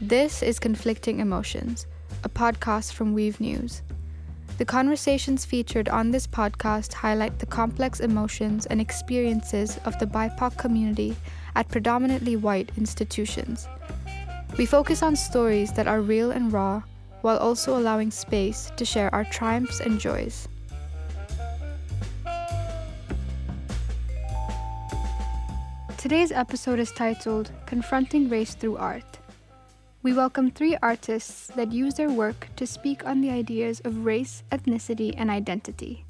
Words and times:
This 0.00 0.42
is 0.42 0.58
Conflicting 0.58 1.20
Emotions, 1.20 1.86
a 2.22 2.28
podcast 2.28 2.92
from 2.92 3.12
Weave 3.12 3.40
News. 3.40 3.82
The 4.58 4.64
conversations 4.64 5.44
featured 5.44 5.88
on 5.88 6.10
this 6.10 6.26
podcast 6.26 6.92
highlight 6.92 7.38
the 7.38 7.46
complex 7.46 8.00
emotions 8.00 8.66
and 8.66 8.80
experiences 8.80 9.78
of 9.84 9.98
the 9.98 10.06
BIPOC 10.06 10.56
community 10.56 11.16
at 11.54 11.68
predominantly 11.68 12.36
white 12.36 12.70
institutions. 12.76 13.66
We 14.56 14.64
focus 14.64 15.02
on 15.02 15.16
stories 15.16 15.72
that 15.72 15.88
are 15.88 16.00
real 16.00 16.30
and 16.30 16.52
raw, 16.52 16.82
while 17.22 17.38
also 17.38 17.76
allowing 17.78 18.10
space 18.10 18.70
to 18.76 18.84
share 18.84 19.14
our 19.14 19.24
triumphs 19.24 19.80
and 19.80 19.98
joys. 19.98 20.48
Today's 26.06 26.30
episode 26.30 26.78
is 26.78 26.92
titled 26.92 27.50
Confronting 27.66 28.28
Race 28.28 28.54
Through 28.54 28.76
Art. 28.76 29.18
We 30.04 30.12
welcome 30.12 30.52
three 30.52 30.76
artists 30.80 31.48
that 31.56 31.72
use 31.72 31.94
their 31.94 32.10
work 32.10 32.46
to 32.54 32.64
speak 32.64 33.04
on 33.04 33.20
the 33.20 33.30
ideas 33.30 33.80
of 33.80 34.04
race, 34.04 34.44
ethnicity, 34.52 35.12
and 35.16 35.32
identity. 35.32 36.04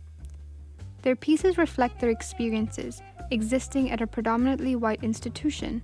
Their 1.00 1.16
pieces 1.16 1.56
reflect 1.56 1.98
their 1.98 2.10
experiences 2.10 3.00
existing 3.30 3.90
at 3.90 4.02
a 4.02 4.06
predominantly 4.06 4.76
white 4.76 5.02
institution 5.02 5.80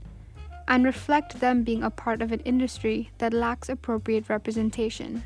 and 0.68 0.84
reflect 0.84 1.40
them 1.40 1.62
being 1.62 1.82
a 1.82 1.88
part 1.88 2.20
of 2.20 2.32
an 2.32 2.40
industry 2.40 3.10
that 3.16 3.32
lacks 3.32 3.70
appropriate 3.70 4.28
representation. 4.28 5.24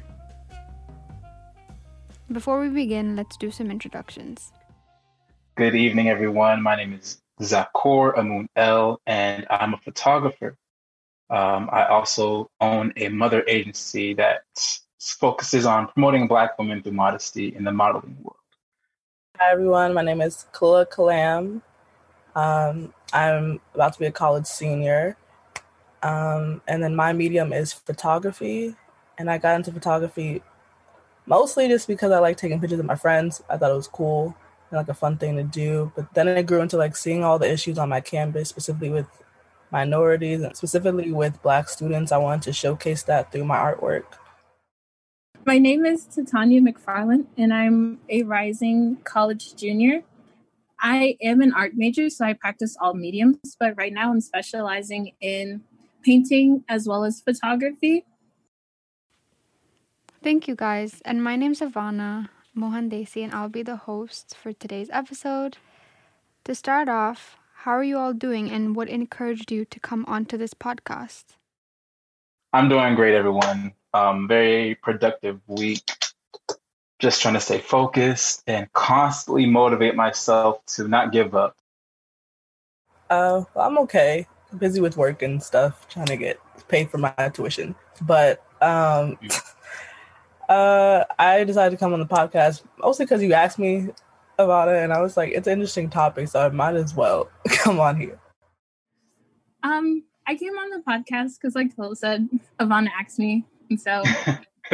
Before 2.30 2.60
we 2.60 2.68
begin, 2.68 3.16
let's 3.16 3.36
do 3.36 3.50
some 3.50 3.68
introductions. 3.68 4.52
Good 5.56 5.74
evening, 5.74 6.08
everyone. 6.08 6.62
My 6.62 6.76
name 6.76 6.92
is 6.92 7.18
Zakor 7.40 8.18
Amun 8.18 8.48
El, 8.56 9.00
and 9.06 9.46
I'm 9.50 9.74
a 9.74 9.78
photographer. 9.78 10.56
Um, 11.28 11.68
I 11.70 11.86
also 11.86 12.50
own 12.60 12.92
a 12.96 13.08
mother 13.08 13.44
agency 13.46 14.14
that 14.14 14.44
focuses 14.98 15.66
on 15.66 15.88
promoting 15.88 16.28
Black 16.28 16.58
women 16.58 16.82
through 16.82 16.92
modesty 16.92 17.54
in 17.54 17.64
the 17.64 17.72
modeling 17.72 18.16
world. 18.22 18.36
Hi, 19.38 19.52
everyone. 19.52 19.92
My 19.92 20.02
name 20.02 20.22
is 20.22 20.46
Kalila 20.52 20.86
Kalam. 20.86 21.60
Um, 22.34 22.94
I'm 23.12 23.60
about 23.74 23.92
to 23.94 23.98
be 23.98 24.06
a 24.06 24.12
college 24.12 24.46
senior. 24.46 25.16
Um, 26.02 26.62
and 26.66 26.82
then 26.82 26.96
my 26.96 27.12
medium 27.12 27.52
is 27.52 27.72
photography. 27.72 28.76
And 29.18 29.30
I 29.30 29.38
got 29.38 29.56
into 29.56 29.72
photography 29.72 30.42
mostly 31.26 31.68
just 31.68 31.86
because 31.86 32.12
I 32.12 32.18
like 32.18 32.36
taking 32.36 32.60
pictures 32.60 32.78
of 32.78 32.86
my 32.86 32.94
friends. 32.94 33.42
I 33.50 33.58
thought 33.58 33.70
it 33.70 33.74
was 33.74 33.88
cool 33.88 34.34
like 34.72 34.88
a 34.88 34.94
fun 34.94 35.16
thing 35.16 35.36
to 35.36 35.42
do. 35.42 35.92
But 35.94 36.12
then 36.14 36.28
it 36.28 36.46
grew 36.46 36.60
into 36.60 36.76
like 36.76 36.96
seeing 36.96 37.24
all 37.24 37.38
the 37.38 37.50
issues 37.50 37.78
on 37.78 37.88
my 37.88 38.00
campus, 38.00 38.48
specifically 38.48 38.90
with 38.90 39.06
minorities 39.70 40.42
and 40.42 40.56
specifically 40.56 41.12
with 41.12 41.40
Black 41.42 41.68
students. 41.68 42.12
I 42.12 42.18
wanted 42.18 42.42
to 42.42 42.52
showcase 42.52 43.02
that 43.04 43.32
through 43.32 43.44
my 43.44 43.56
artwork. 43.56 44.04
My 45.44 45.58
name 45.58 45.86
is 45.86 46.04
Titania 46.06 46.60
McFarland, 46.60 47.26
and 47.38 47.54
I'm 47.54 48.00
a 48.08 48.24
rising 48.24 48.96
college 49.04 49.54
junior. 49.54 50.02
I 50.80 51.16
am 51.22 51.40
an 51.40 51.54
art 51.54 51.72
major, 51.74 52.10
so 52.10 52.24
I 52.24 52.32
practice 52.32 52.76
all 52.80 52.94
mediums, 52.94 53.56
but 53.58 53.76
right 53.76 53.92
now 53.92 54.10
I'm 54.10 54.20
specializing 54.20 55.12
in 55.20 55.62
painting 56.02 56.64
as 56.68 56.88
well 56.88 57.04
as 57.04 57.20
photography. 57.20 58.04
Thank 60.22 60.48
you 60.48 60.56
guys. 60.56 61.00
And 61.04 61.22
my 61.22 61.36
name's 61.36 61.60
Ivana 61.60 62.28
Mohandesi, 62.56 63.22
and 63.22 63.32
I'll 63.32 63.48
be 63.48 63.62
the 63.62 63.76
host 63.76 64.34
for 64.34 64.52
today's 64.52 64.88
episode. 64.90 65.58
To 66.44 66.54
start 66.54 66.88
off, 66.88 67.36
how 67.58 67.72
are 67.72 67.84
you 67.84 67.98
all 67.98 68.12
doing 68.12 68.50
and 68.50 68.74
what 68.74 68.88
encouraged 68.88 69.52
you 69.52 69.64
to 69.66 69.80
come 69.80 70.04
onto 70.06 70.36
this 70.36 70.54
podcast? 70.54 71.24
I'm 72.52 72.68
doing 72.68 72.94
great, 72.94 73.14
everyone. 73.14 73.72
Um, 73.92 74.26
very 74.28 74.74
productive 74.76 75.40
week. 75.46 75.90
Just 76.98 77.20
trying 77.20 77.34
to 77.34 77.40
stay 77.40 77.58
focused 77.58 78.42
and 78.46 78.72
constantly 78.72 79.46
motivate 79.46 79.94
myself 79.94 80.64
to 80.66 80.88
not 80.88 81.12
give 81.12 81.34
up. 81.34 81.56
Uh, 83.10 83.44
I'm 83.54 83.78
okay. 83.78 84.26
busy 84.58 84.80
with 84.80 84.96
work 84.96 85.22
and 85.22 85.42
stuff, 85.42 85.86
trying 85.88 86.06
to 86.06 86.16
get 86.16 86.40
paid 86.68 86.90
for 86.90 86.98
my 86.98 87.12
tuition. 87.32 87.74
But 88.00 88.42
um, 88.62 89.18
uh, 90.48 91.04
I 91.18 91.44
decided 91.44 91.70
to 91.70 91.76
come 91.76 91.92
on 91.92 92.00
the 92.00 92.06
podcast 92.06 92.62
mostly 92.78 93.04
because 93.04 93.22
you 93.22 93.32
asked 93.32 93.58
me 93.58 93.88
about 94.38 94.68
it, 94.68 94.82
and 94.82 94.92
I 94.92 95.00
was 95.00 95.16
like, 95.16 95.32
it's 95.32 95.46
an 95.46 95.54
interesting 95.54 95.90
topic, 95.90 96.28
so 96.28 96.40
I 96.40 96.48
might 96.50 96.74
as 96.74 96.94
well 96.94 97.28
come 97.48 97.80
on 97.80 97.98
here. 97.98 98.18
Um, 99.62 100.04
I 100.26 100.36
came 100.36 100.52
on 100.52 100.70
the 100.70 100.82
podcast 100.86 101.34
because, 101.40 101.54
like 101.54 101.74
Phil 101.74 101.94
said, 101.94 102.28
Ivana 102.60 102.88
asked 103.00 103.18
me, 103.18 103.44
and 103.70 103.80
so 103.80 104.02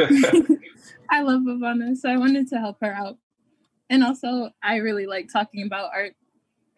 I 1.09 1.21
love 1.21 1.41
Ivana, 1.41 1.95
so 1.95 2.09
I 2.09 2.17
wanted 2.17 2.47
to 2.49 2.59
help 2.59 2.77
her 2.81 2.93
out. 2.93 3.17
And 3.89 4.03
also, 4.03 4.49
I 4.63 4.77
really 4.77 5.05
like 5.05 5.31
talking 5.31 5.65
about 5.65 5.91
art, 5.93 6.13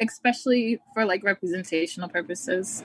especially 0.02 0.80
for 0.94 1.06
like 1.06 1.24
representational 1.24 2.10
purposes. 2.10 2.84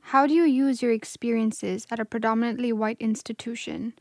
How 0.00 0.26
do 0.26 0.34
you 0.34 0.44
use 0.44 0.82
your 0.82 0.92
experiences 0.92 1.86
at 1.90 2.00
a 2.00 2.04
predominantly 2.04 2.72
white 2.72 2.96
institution 2.98 3.94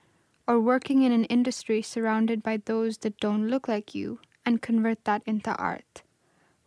or 0.50 0.60
working 0.60 1.04
in 1.04 1.12
an 1.12 1.26
industry 1.26 1.80
surrounded 1.80 2.42
by 2.42 2.58
those 2.66 2.98
that 2.98 3.20
don't 3.20 3.48
look 3.48 3.68
like 3.68 3.94
you 3.94 4.20
and 4.44 4.64
convert 4.64 5.06
that 5.06 5.22
into 5.28 5.56
art. 5.58 6.02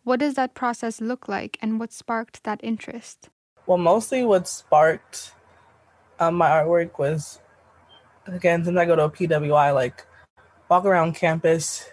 What 0.05 0.21
does 0.21 0.35
that 0.35 0.53
process 0.53 1.01
look 1.01 1.27
like 1.27 1.57
and 1.61 1.81
what 1.81 1.91
sparked 1.91 2.45
that 2.45 2.61
interest? 2.63 3.27
Well, 3.67 3.77
mostly 3.77 4.23
what 4.23 4.47
sparked 4.47 5.33
um, 6.17 6.35
my 6.35 6.49
artwork 6.49 6.97
was, 6.97 7.41
again, 8.25 8.63
since 8.63 8.77
I 8.77 8.85
go 8.85 8.95
to 8.95 9.03
a 9.03 9.09
PWI, 9.11 9.75
like 9.75 10.07
walk 10.69 10.85
around 10.85 11.15
campus, 11.15 11.85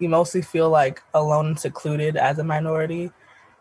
you 0.00 0.08
mostly 0.08 0.42
feel 0.42 0.68
like 0.68 1.00
alone 1.14 1.46
and 1.46 1.60
secluded 1.60 2.16
as 2.16 2.40
a 2.40 2.44
minority. 2.44 3.12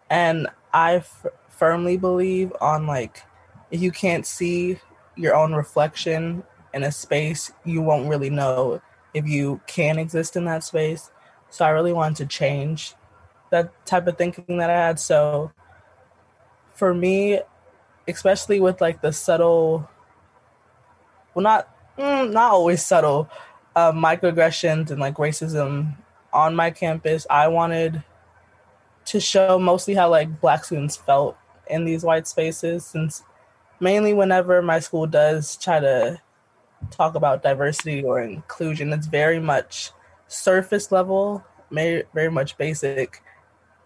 And 0.10 0.48
I 0.74 0.96
f- 0.96 1.28
firmly 1.50 1.98
believe 1.98 2.52
on 2.60 2.88
like, 2.88 3.22
if 3.70 3.80
you 3.80 3.92
can't 3.92 4.26
see 4.26 4.80
your 5.16 5.36
own 5.36 5.54
reflection 5.54 6.42
in 6.76 6.84
a 6.84 6.92
space, 6.92 7.52
you 7.64 7.82
won't 7.82 8.08
really 8.08 8.30
know 8.30 8.82
if 9.14 9.26
you 9.26 9.62
can 9.66 9.98
exist 9.98 10.36
in 10.36 10.44
that 10.46 10.64
space. 10.64 11.10
So 11.50 11.66
I 11.66 11.70
really 11.70 11.94
wanted 11.94 12.18
to 12.18 12.26
change 12.26 12.94
that 13.50 13.86
type 13.86 14.06
of 14.08 14.18
thinking 14.18 14.58
that 14.58 14.70
I 14.70 14.74
had. 14.74 15.00
So 15.00 15.52
for 16.74 16.94
me, 16.94 17.40
especially 18.08 18.60
with 18.60 18.82
like 18.82 19.02
the 19.02 19.14
subtle, 19.14 19.90
well, 21.34 21.44
not 21.44 21.98
mm, 21.98 22.32
not 22.32 22.52
always 22.52 22.86
subtle, 22.86 23.30
uh, 23.76 23.94
microaggressions 23.94 24.92
and 24.92 25.00
like 25.00 25.16
racism 25.16 25.96
on 26.34 26.56
my 26.56 26.72
campus, 26.72 27.26
I 27.30 27.48
wanted 27.48 28.04
to 29.06 29.20
show 29.22 29.58
mostly 29.58 29.94
how 29.94 30.10
like 30.10 30.42
black 30.42 30.66
students 30.66 30.98
felt 30.98 31.38
in 31.70 31.86
these 31.86 32.04
white 32.04 32.28
spaces 32.28 32.86
since 32.86 33.24
mainly 33.80 34.14
whenever 34.14 34.62
my 34.62 34.80
school 34.80 35.08
does 35.08 35.56
try 35.56 35.80
to 35.80 36.20
talk 36.92 37.16
about 37.16 37.44
diversity 37.44 38.04
or 38.04 38.22
inclusion 38.22 38.94
it's 38.94 39.08
very 39.08 39.40
much 39.40 39.92
surface 40.28 40.92
level, 40.92 41.44
very, 41.72 42.04
very 42.14 42.32
much 42.32 42.58
basic, 42.58 43.22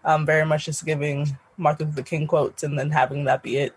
um, 0.04 0.26
very 0.26 0.44
much 0.44 0.66
just 0.66 0.84
giving 0.84 1.36
Martin 1.56 1.88
Luther 1.88 2.02
King 2.02 2.26
quotes 2.26 2.62
and 2.62 2.78
then 2.78 2.90
having 2.90 3.24
that 3.24 3.42
be 3.42 3.56
it. 3.58 3.76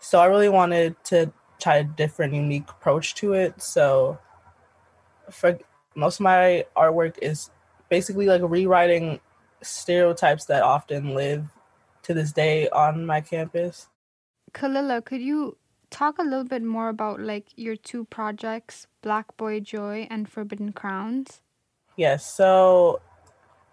So 0.00 0.18
I 0.18 0.26
really 0.26 0.48
wanted 0.48 0.96
to 1.04 1.32
try 1.60 1.76
a 1.76 1.84
different, 1.84 2.34
unique 2.34 2.68
approach 2.68 3.14
to 3.16 3.32
it. 3.34 3.62
So 3.62 4.18
for 5.30 5.58
most 5.94 6.16
of 6.20 6.24
my 6.24 6.66
artwork 6.76 7.18
is 7.22 7.50
basically 7.88 8.26
like 8.26 8.42
rewriting 8.44 9.20
stereotypes 9.62 10.46
that 10.46 10.62
often 10.62 11.14
live 11.14 11.46
to 12.02 12.14
this 12.14 12.32
day 12.32 12.68
on 12.70 13.06
my 13.06 13.20
campus. 13.20 13.88
Kalila, 14.52 15.04
could 15.04 15.22
you 15.22 15.56
talk 15.92 16.18
a 16.18 16.22
little 16.22 16.44
bit 16.44 16.62
more 16.62 16.88
about 16.88 17.20
like 17.20 17.46
your 17.54 17.76
two 17.76 18.04
projects, 18.06 18.88
Black 19.02 19.36
Boy 19.36 19.60
Joy 19.60 20.08
and 20.10 20.28
Forbidden 20.28 20.72
Crowns? 20.72 21.40
Yes. 21.96 22.34
So 22.34 23.00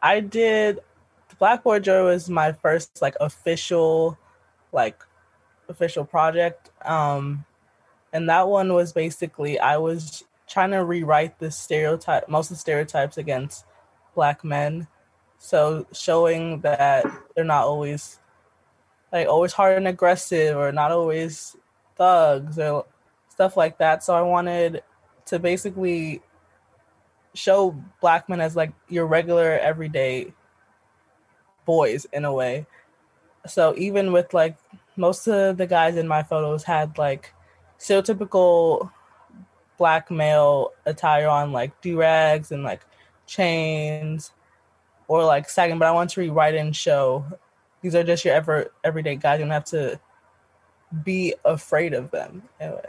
I 0.03 0.19
did 0.19 0.79
Black 1.39 1.63
Boy 1.63 1.79
Joy 1.79 2.03
was 2.03 2.29
my 2.29 2.51
first 2.51 3.01
like 3.01 3.15
official 3.19 4.17
like 4.71 5.01
official 5.67 6.05
project. 6.05 6.69
Um 6.85 7.45
and 8.11 8.29
that 8.29 8.47
one 8.47 8.73
was 8.73 8.91
basically 8.91 9.57
I 9.57 9.77
was 9.77 10.23
trying 10.47 10.71
to 10.71 10.83
rewrite 10.83 11.39
the 11.39 11.49
stereotype 11.49 12.27
most 12.27 12.51
of 12.51 12.57
the 12.57 12.61
stereotypes 12.61 13.17
against 13.17 13.65
black 14.13 14.43
men. 14.43 14.87
So 15.37 15.87
showing 15.93 16.61
that 16.61 17.05
they're 17.33 17.45
not 17.45 17.63
always 17.63 18.19
like 19.13 19.27
always 19.27 19.53
hard 19.53 19.77
and 19.77 19.87
aggressive 19.87 20.57
or 20.57 20.71
not 20.71 20.91
always 20.91 21.55
thugs 21.99 22.57
or 22.57 22.85
stuff 23.27 23.55
like 23.55 23.77
that. 23.77 24.03
So 24.03 24.15
I 24.15 24.23
wanted 24.23 24.81
to 25.27 25.37
basically 25.37 26.21
show 27.35 27.75
black 28.01 28.27
men 28.27 28.41
as 28.41 28.55
like 28.55 28.73
your 28.87 29.05
regular 29.05 29.59
everyday 29.59 30.33
boys 31.65 32.07
in 32.11 32.25
a 32.25 32.33
way. 32.33 32.65
So 33.45 33.75
even 33.77 34.11
with 34.11 34.33
like 34.33 34.57
most 34.95 35.27
of 35.27 35.57
the 35.57 35.67
guys 35.67 35.95
in 35.95 36.07
my 36.07 36.23
photos 36.23 36.63
had 36.63 36.97
like 36.97 37.33
stereotypical 37.77 38.89
black 39.77 40.09
male 40.09 40.71
attire 40.85 41.27
on 41.27 41.51
like 41.51 41.79
do 41.81 41.99
rags 41.99 42.51
and 42.51 42.63
like 42.63 42.81
chains 43.27 44.31
or 45.07 45.23
like 45.23 45.49
sagging, 45.49 45.79
but 45.79 45.87
I 45.87 45.91
want 45.91 46.09
to 46.11 46.21
rewrite 46.21 46.55
and 46.55 46.75
show 46.75 47.25
these 47.81 47.95
are 47.95 48.03
just 48.03 48.25
your 48.25 48.33
ever 48.33 48.71
everyday 48.83 49.15
guys. 49.15 49.39
You 49.39 49.45
don't 49.45 49.53
have 49.53 49.65
to 49.65 49.99
be 51.03 51.33
afraid 51.45 51.93
of 51.93 52.11
them. 52.11 52.43
Anyway. 52.59 52.85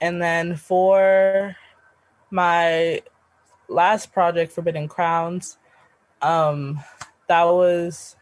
And 0.00 0.22
then 0.22 0.56
for 0.56 1.56
my 2.30 3.02
last 3.68 4.12
project, 4.12 4.52
Forbidden 4.52 4.88
Crowns, 4.88 5.58
um, 6.22 6.80
that 7.28 7.44
was 7.44 8.16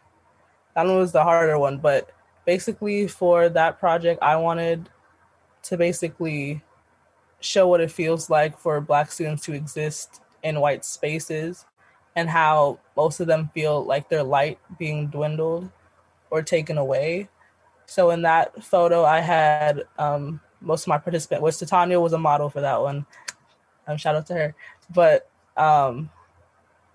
that 0.75 0.85
one 0.85 0.97
was 0.97 1.11
the 1.11 1.23
harder 1.23 1.57
one, 1.57 1.79
but 1.79 2.11
basically 2.45 3.07
for 3.07 3.49
that 3.49 3.79
project, 3.79 4.21
I 4.21 4.35
wanted 4.35 4.89
to 5.63 5.77
basically 5.77 6.61
show 7.39 7.67
what 7.67 7.81
it 7.81 7.91
feels 7.91 8.29
like 8.29 8.57
for 8.57 8.79
Black 8.79 9.11
students 9.11 9.43
to 9.45 9.53
exist 9.53 10.21
in 10.43 10.59
white 10.59 10.85
spaces 10.85 11.65
and 12.15 12.29
how 12.29 12.79
most 12.95 13.19
of 13.19 13.27
them 13.27 13.49
feel 13.53 13.83
like 13.83 14.09
their 14.09 14.23
light 14.23 14.59
being 14.79 15.07
dwindled 15.07 15.69
or 16.29 16.41
taken 16.41 16.77
away. 16.77 17.27
So 17.87 18.11
in 18.11 18.21
that 18.23 18.63
photo, 18.63 19.05
I 19.05 19.21
had 19.21 19.85
um, 19.97 20.41
most 20.59 20.83
of 20.83 20.89
my 20.89 20.97
participants, 20.97 21.41
which 21.41 21.57
Titania 21.57 21.99
was 21.99 22.13
a 22.13 22.19
model 22.19 22.49
for 22.49 22.61
that 22.61 22.81
one. 22.81 23.05
Um, 23.87 23.95
shout 23.97 24.15
out 24.15 24.27
to 24.27 24.33
her. 24.33 24.55
But 24.93 25.29
um, 25.55 26.09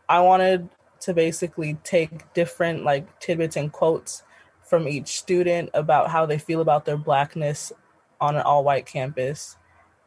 I 0.09 0.21
wanted 0.21 0.69
to 1.01 1.15
basically 1.15 1.79
take 1.83 2.33
different 2.35 2.85
like 2.85 3.19
tidbits 3.21 3.57
and 3.57 3.73
quotes 3.73 4.23
from 4.63 4.87
each 4.87 5.19
student 5.19 5.71
about 5.73 6.11
how 6.11 6.27
they 6.27 6.39
feel 6.39 6.61
about 6.61 6.85
their 6.85 6.99
blackness 6.99 7.73
on 8.21 8.37
an 8.37 8.43
all 8.43 8.63
white 8.63 8.85
campus. 8.85 9.57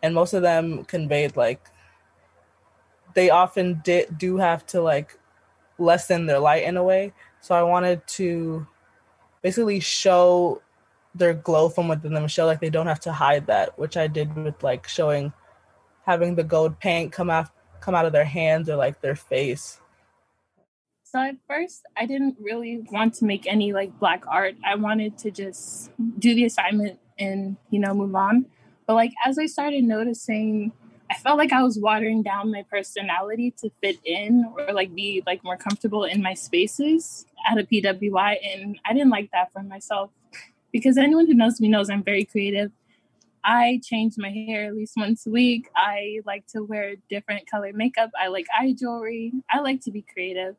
And 0.04 0.14
most 0.14 0.34
of 0.34 0.44
them 0.44 0.86
conveyed 0.86 1.36
like 1.36 1.68
they 3.16 3.32
often 3.32 3.82
did 3.84 4.20
do 4.20 4.38
have 4.38 4.66
to 4.68 4.82
like 4.82 5.18
lessen 5.80 6.28
their 6.28 6.40
light 6.40 6.64
in 6.64 6.78
a 6.78 6.84
way. 6.84 7.12
So 7.42 7.56
I 7.56 7.64
wanted 7.64 8.06
to 8.08 8.68
basically 9.42 9.80
show 9.80 10.62
their 11.16 11.34
glow 11.34 11.70
from 11.70 11.88
within 11.88 12.14
them, 12.14 12.28
show 12.28 12.46
like 12.46 12.60
they 12.60 12.70
don't 12.70 12.88
have 12.88 13.00
to 13.02 13.14
hide 13.14 13.48
that, 13.48 13.78
which 13.80 13.98
I 13.98 14.08
did 14.08 14.36
with 14.36 14.62
like 14.62 14.88
showing 14.88 15.34
having 16.06 16.36
the 16.36 16.44
gold 16.44 16.80
paint 16.80 17.12
come 17.12 17.30
out 17.30 17.50
come 17.80 17.96
out 17.96 18.06
of 18.06 18.12
their 18.12 18.26
hands 18.26 18.70
or 18.70 18.76
like 18.76 19.02
their 19.02 19.16
face. 19.16 19.80
So 21.04 21.20
at 21.20 21.36
first 21.48 21.84
I 21.96 22.06
didn't 22.06 22.38
really 22.40 22.86
want 22.92 23.14
to 23.16 23.26
make 23.26 23.48
any 23.48 23.74
like 23.74 23.98
black 24.00 24.24
art. 24.28 24.56
I 24.66 24.76
wanted 24.76 25.18
to 25.20 25.32
just 25.32 25.92
do 26.20 26.36
the 26.36 26.46
assignment 26.46 27.00
and, 27.18 27.58
you 27.70 27.80
know, 27.80 27.94
move 27.94 28.16
on. 28.16 28.48
But 28.86 28.96
like 28.96 29.14
as 29.26 29.40
I 29.40 29.46
started 29.46 29.84
noticing 29.84 30.74
I 31.10 31.14
felt 31.16 31.38
like 31.38 31.54
I 31.54 31.62
was 31.62 31.78
watering 31.78 32.24
down 32.24 32.52
my 32.52 32.66
personality 32.70 33.52
to 33.60 33.70
fit 33.82 33.98
in 34.04 34.52
or 34.58 34.74
like 34.74 34.94
be 34.96 35.22
like 35.28 35.44
more 35.44 35.56
comfortable 35.56 36.04
in 36.04 36.22
my 36.22 36.34
spaces 36.34 37.26
at 37.50 37.60
a 37.60 37.64
PWI 37.64 38.38
and 38.44 38.80
I 38.86 38.94
didn't 38.94 39.12
like 39.12 39.30
that 39.32 39.54
for 39.54 39.62
myself 39.62 40.10
because 40.76 40.98
anyone 40.98 41.26
who 41.26 41.34
knows 41.34 41.62
me 41.62 41.70
knows 41.70 41.90
I'm 41.90 42.04
very 42.04 42.26
creative. 42.26 42.70
I 43.46 43.80
change 43.82 44.16
my 44.18 44.30
hair 44.30 44.66
at 44.66 44.76
least 44.76 44.96
once 44.98 45.26
a 45.26 45.30
week. 45.30 45.70
I 45.74 46.20
like 46.26 46.48
to 46.48 46.66
wear 46.66 46.96
different 47.10 47.50
color 47.50 47.72
makeup. 47.74 48.12
I 48.22 48.28
like 48.28 48.46
eye 48.60 48.76
jewelry. 48.78 49.32
I 49.50 49.62
like 49.62 49.80
to 49.84 49.92
be 49.92 50.02
creative 50.02 50.58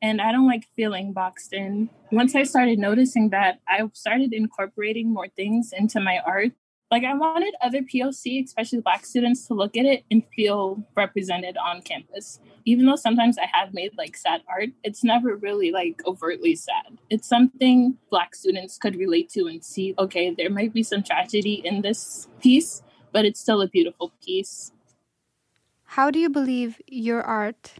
and 0.00 0.20
I 0.20 0.30
don't 0.30 0.46
like 0.46 0.68
feeling 0.76 1.12
boxed 1.12 1.52
in. 1.52 1.90
Once 2.12 2.36
I 2.36 2.44
started 2.44 2.78
noticing 2.78 3.30
that, 3.30 3.58
I 3.66 3.82
started 3.94 4.32
incorporating 4.32 5.12
more 5.12 5.26
things 5.26 5.72
into 5.76 5.98
my 5.98 6.20
art 6.24 6.52
like 6.90 7.04
I 7.04 7.14
wanted 7.14 7.54
other 7.60 7.82
POC, 7.82 8.44
especially 8.44 8.80
black 8.80 9.04
students, 9.04 9.46
to 9.46 9.54
look 9.54 9.76
at 9.76 9.84
it 9.84 10.04
and 10.10 10.22
feel 10.34 10.82
represented 10.96 11.56
on 11.58 11.82
campus. 11.82 12.40
Even 12.64 12.86
though 12.86 12.96
sometimes 12.96 13.36
I 13.36 13.46
have 13.52 13.74
made 13.74 13.92
like 13.98 14.16
sad 14.16 14.42
art, 14.48 14.70
it's 14.82 15.04
never 15.04 15.36
really 15.36 15.70
like 15.70 16.00
overtly 16.06 16.54
sad. 16.54 16.98
It's 17.10 17.28
something 17.28 17.98
black 18.10 18.34
students 18.34 18.78
could 18.78 18.96
relate 18.96 19.28
to 19.30 19.46
and 19.46 19.62
see, 19.62 19.94
okay, 19.98 20.34
there 20.34 20.50
might 20.50 20.72
be 20.72 20.82
some 20.82 21.02
tragedy 21.02 21.60
in 21.64 21.82
this 21.82 22.28
piece, 22.40 22.82
but 23.12 23.26
it's 23.26 23.40
still 23.40 23.60
a 23.60 23.68
beautiful 23.68 24.12
piece. 24.24 24.72
How 25.92 26.10
do 26.10 26.18
you 26.18 26.30
believe 26.30 26.80
your 26.86 27.22
art 27.22 27.74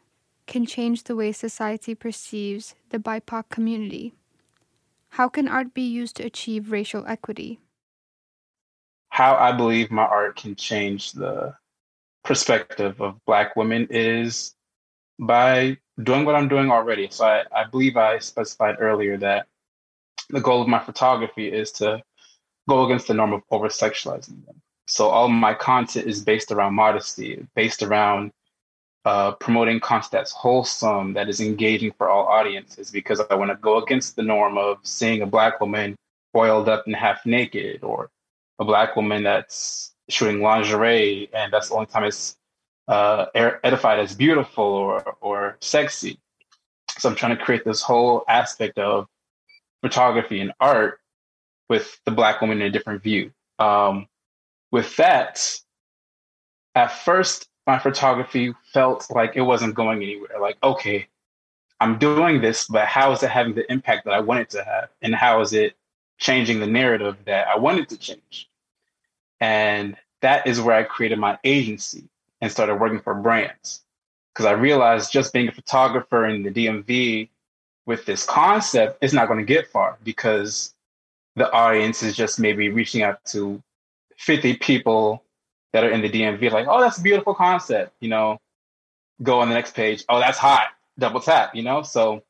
can 0.46 0.66
change 0.66 1.04
the 1.04 1.16
way 1.16 1.32
society 1.32 1.94
perceives 1.94 2.74
the 2.90 2.98
BIPOC 2.98 3.48
community? 3.48 4.14
How 5.10 5.28
can 5.28 5.48
art 5.48 5.72
be 5.72 5.82
used 5.82 6.16
to 6.16 6.24
achieve 6.24 6.70
racial 6.70 7.06
equity? 7.06 7.60
How 9.18 9.34
I 9.34 9.50
believe 9.50 9.90
my 9.90 10.04
art 10.04 10.36
can 10.36 10.54
change 10.54 11.10
the 11.10 11.52
perspective 12.22 13.00
of 13.00 13.18
Black 13.26 13.56
women 13.56 13.88
is 13.90 14.54
by 15.18 15.76
doing 16.00 16.24
what 16.24 16.36
I'm 16.36 16.46
doing 16.46 16.70
already. 16.70 17.08
So 17.10 17.24
I, 17.24 17.42
I 17.52 17.64
believe 17.64 17.96
I 17.96 18.20
specified 18.20 18.76
earlier 18.78 19.16
that 19.16 19.48
the 20.30 20.40
goal 20.40 20.62
of 20.62 20.68
my 20.68 20.78
photography 20.78 21.48
is 21.48 21.72
to 21.72 22.00
go 22.68 22.84
against 22.84 23.08
the 23.08 23.14
norm 23.14 23.32
of 23.32 23.42
over 23.50 23.66
sexualizing 23.66 24.46
them. 24.46 24.62
So 24.86 25.08
all 25.08 25.26
my 25.26 25.52
content 25.52 26.06
is 26.06 26.22
based 26.22 26.52
around 26.52 26.74
modesty, 26.74 27.44
based 27.56 27.82
around 27.82 28.30
uh, 29.04 29.32
promoting 29.32 29.80
content 29.80 30.12
that's 30.12 30.30
wholesome, 30.30 31.14
that 31.14 31.28
is 31.28 31.40
engaging 31.40 31.90
for 31.98 32.08
all 32.08 32.26
audiences, 32.26 32.92
because 32.92 33.20
I 33.28 33.34
want 33.34 33.50
to 33.50 33.56
go 33.56 33.82
against 33.82 34.14
the 34.14 34.22
norm 34.22 34.56
of 34.56 34.78
seeing 34.84 35.22
a 35.22 35.26
black 35.26 35.60
woman 35.60 35.96
boiled 36.32 36.68
up 36.68 36.86
and 36.86 36.94
half 36.94 37.26
naked 37.26 37.82
or 37.82 38.10
a 38.58 38.64
black 38.64 38.96
woman 38.96 39.22
that's 39.22 39.94
shooting 40.08 40.40
lingerie 40.40 41.28
and 41.34 41.52
that's 41.52 41.68
the 41.68 41.74
only 41.74 41.86
time 41.86 42.04
it's 42.04 42.36
uh, 42.88 43.26
edified 43.34 43.98
as 44.00 44.14
beautiful 44.14 44.64
or 44.64 45.16
or 45.20 45.56
sexy. 45.60 46.18
So 46.98 47.08
I'm 47.08 47.14
trying 47.14 47.36
to 47.36 47.44
create 47.44 47.64
this 47.64 47.82
whole 47.82 48.24
aspect 48.28 48.78
of 48.78 49.06
photography 49.82 50.40
and 50.40 50.52
art 50.58 51.00
with 51.68 52.00
the 52.04 52.10
black 52.10 52.40
woman 52.40 52.60
in 52.60 52.68
a 52.68 52.70
different 52.70 53.02
view. 53.02 53.30
Um, 53.58 54.08
with 54.72 54.96
that, 54.96 55.60
at 56.74 56.88
first, 56.88 57.48
my 57.66 57.78
photography 57.78 58.54
felt 58.72 59.06
like 59.10 59.36
it 59.36 59.42
wasn't 59.42 59.74
going 59.74 60.02
anywhere. 60.02 60.40
Like, 60.40 60.56
okay, 60.62 61.06
I'm 61.80 61.98
doing 61.98 62.40
this, 62.40 62.66
but 62.66 62.86
how 62.86 63.12
is 63.12 63.22
it 63.22 63.30
having 63.30 63.54
the 63.54 63.70
impact 63.70 64.06
that 64.06 64.14
I 64.14 64.20
want 64.20 64.40
it 64.40 64.50
to 64.50 64.64
have? 64.64 64.88
And 65.02 65.14
how 65.14 65.40
is 65.42 65.52
it 65.52 65.76
changing 66.18 66.60
the 66.60 66.66
narrative 66.66 67.16
that 67.24 67.48
I 67.48 67.58
wanted 67.58 67.88
to 67.90 67.96
change. 67.96 68.48
And 69.40 69.96
that 70.20 70.46
is 70.46 70.60
where 70.60 70.76
I 70.76 70.82
created 70.82 71.18
my 71.18 71.38
agency 71.44 72.08
and 72.40 72.50
started 72.50 72.76
working 72.76 73.00
for 73.00 73.14
brands. 73.14 73.82
Because 74.34 74.46
I 74.46 74.52
realized 74.52 75.12
just 75.12 75.32
being 75.32 75.48
a 75.48 75.52
photographer 75.52 76.26
in 76.26 76.42
the 76.42 76.50
DMV 76.50 77.28
with 77.86 78.04
this 78.04 78.24
concept 78.24 79.02
is 79.02 79.14
not 79.14 79.28
going 79.28 79.38
to 79.38 79.46
get 79.46 79.68
far 79.68 79.98
because 80.04 80.74
the 81.36 81.50
audience 81.52 82.02
is 82.02 82.16
just 82.16 82.38
maybe 82.38 82.68
reaching 82.68 83.02
out 83.02 83.24
to 83.26 83.62
50 84.18 84.56
people 84.56 85.24
that 85.72 85.84
are 85.84 85.90
in 85.90 86.02
the 86.02 86.10
DMV, 86.10 86.50
like, 86.50 86.66
oh, 86.68 86.80
that's 86.80 86.98
a 86.98 87.02
beautiful 87.02 87.34
concept, 87.34 87.92
you 88.00 88.08
know, 88.08 88.38
go 89.22 89.40
on 89.40 89.48
the 89.48 89.54
next 89.54 89.74
page, 89.74 90.04
oh, 90.08 90.18
that's 90.18 90.38
hot, 90.38 90.68
double 90.98 91.20
tap, 91.20 91.54
you 91.54 91.62
know? 91.62 91.82
So 91.82 92.22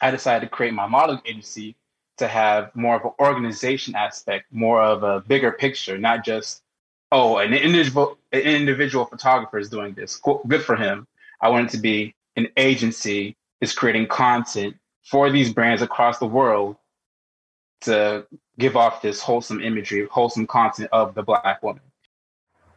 I 0.00 0.10
decided 0.10 0.46
to 0.46 0.50
create 0.50 0.72
my 0.72 0.86
modeling 0.86 1.22
agency 1.24 1.76
to 2.18 2.28
have 2.28 2.74
more 2.74 2.96
of 2.96 3.04
an 3.04 3.12
organization 3.20 3.94
aspect, 3.94 4.46
more 4.52 4.82
of 4.82 5.02
a 5.02 5.20
bigger 5.20 5.52
picture, 5.52 5.98
not 5.98 6.24
just 6.24 6.62
oh, 7.12 7.38
an 7.38 7.54
individual 7.54 8.18
an 8.32 8.40
individual 8.40 9.04
photographer 9.04 9.58
is 9.58 9.68
doing 9.68 9.94
this. 9.94 10.20
Good 10.48 10.62
for 10.62 10.76
him. 10.76 11.06
I 11.40 11.48
want 11.48 11.68
it 11.68 11.76
to 11.76 11.78
be 11.78 12.14
an 12.36 12.48
agency 12.56 13.36
is 13.60 13.72
creating 13.72 14.08
content 14.08 14.76
for 15.04 15.30
these 15.30 15.52
brands 15.52 15.82
across 15.82 16.18
the 16.18 16.26
world 16.26 16.76
to 17.82 18.26
give 18.58 18.76
off 18.76 19.02
this 19.02 19.20
wholesome 19.20 19.60
imagery, 19.60 20.06
wholesome 20.10 20.46
content 20.46 20.88
of 20.92 21.14
the 21.14 21.22
black 21.22 21.62
woman. 21.62 21.82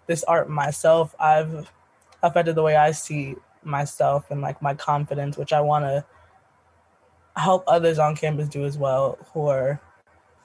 This 0.05 0.23
art 0.23 0.49
myself, 0.49 1.15
I've 1.19 1.71
affected 2.21 2.55
the 2.55 2.63
way 2.63 2.75
I 2.75 2.91
see 2.91 3.35
myself 3.63 4.29
and 4.31 4.41
like 4.41 4.61
my 4.61 4.73
confidence, 4.73 5.37
which 5.37 5.53
I 5.53 5.61
want 5.61 5.85
to 5.85 6.05
help 7.37 7.63
others 7.67 7.99
on 7.99 8.15
campus 8.15 8.49
do 8.49 8.65
as 8.65 8.77
well 8.77 9.17
who 9.33 9.47
are 9.47 9.79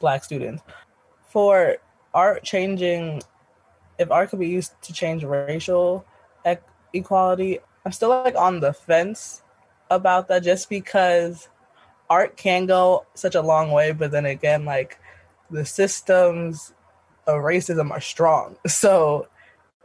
black 0.00 0.22
students. 0.24 0.62
For 1.28 1.78
art 2.12 2.42
changing, 2.44 3.22
if 3.98 4.10
art 4.10 4.30
could 4.30 4.38
be 4.38 4.48
used 4.48 4.80
to 4.82 4.92
change 4.92 5.24
racial 5.24 6.04
equality, 6.92 7.58
I'm 7.84 7.92
still 7.92 8.10
like 8.10 8.36
on 8.36 8.60
the 8.60 8.72
fence 8.72 9.42
about 9.90 10.28
that 10.28 10.42
just 10.42 10.68
because 10.68 11.48
art 12.10 12.36
can 12.36 12.66
go 12.66 13.06
such 13.14 13.34
a 13.34 13.40
long 13.40 13.70
way, 13.70 13.92
but 13.92 14.10
then 14.10 14.26
again, 14.26 14.64
like 14.64 14.98
the 15.50 15.64
systems 15.64 16.74
of 17.26 17.40
racism 17.42 17.90
are 17.90 18.00
strong. 18.00 18.56
So 18.68 19.28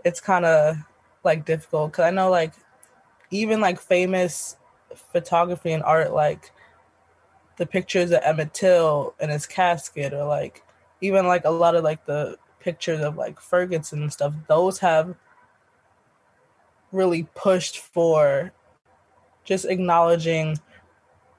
it's 0.04 0.20
kind 0.20 0.46
of 0.46 0.78
like 1.24 1.46
difficult 1.46 1.92
because 1.92 2.06
I 2.06 2.12
know 2.12 2.30
like 2.30 2.54
even 3.32 3.62
like 3.62 3.80
famous 3.80 4.58
photography 5.12 5.72
and 5.72 5.84
art 5.84 6.14
like 6.14 6.52
the 7.58 7.66
pictures 7.66 8.12
of 8.12 8.22
Emmett 8.24 8.54
Till 8.54 9.14
in 9.20 9.30
his 9.30 9.46
casket, 9.46 10.14
or 10.14 10.24
like 10.24 10.64
even 11.02 11.28
like 11.28 11.46
a 11.46 11.52
lot 11.52 11.76
of 11.76 11.84
like 11.84 12.06
the 12.06 12.38
pictures 12.60 13.02
of 13.02 13.18
like 13.18 13.40
Ferguson 13.40 14.02
and 14.04 14.14
stuff, 14.14 14.34
those 14.48 14.80
have 14.80 15.16
really 16.92 17.28
pushed 17.36 17.80
for 17.80 18.52
just 19.44 19.66
acknowledging 19.66 20.60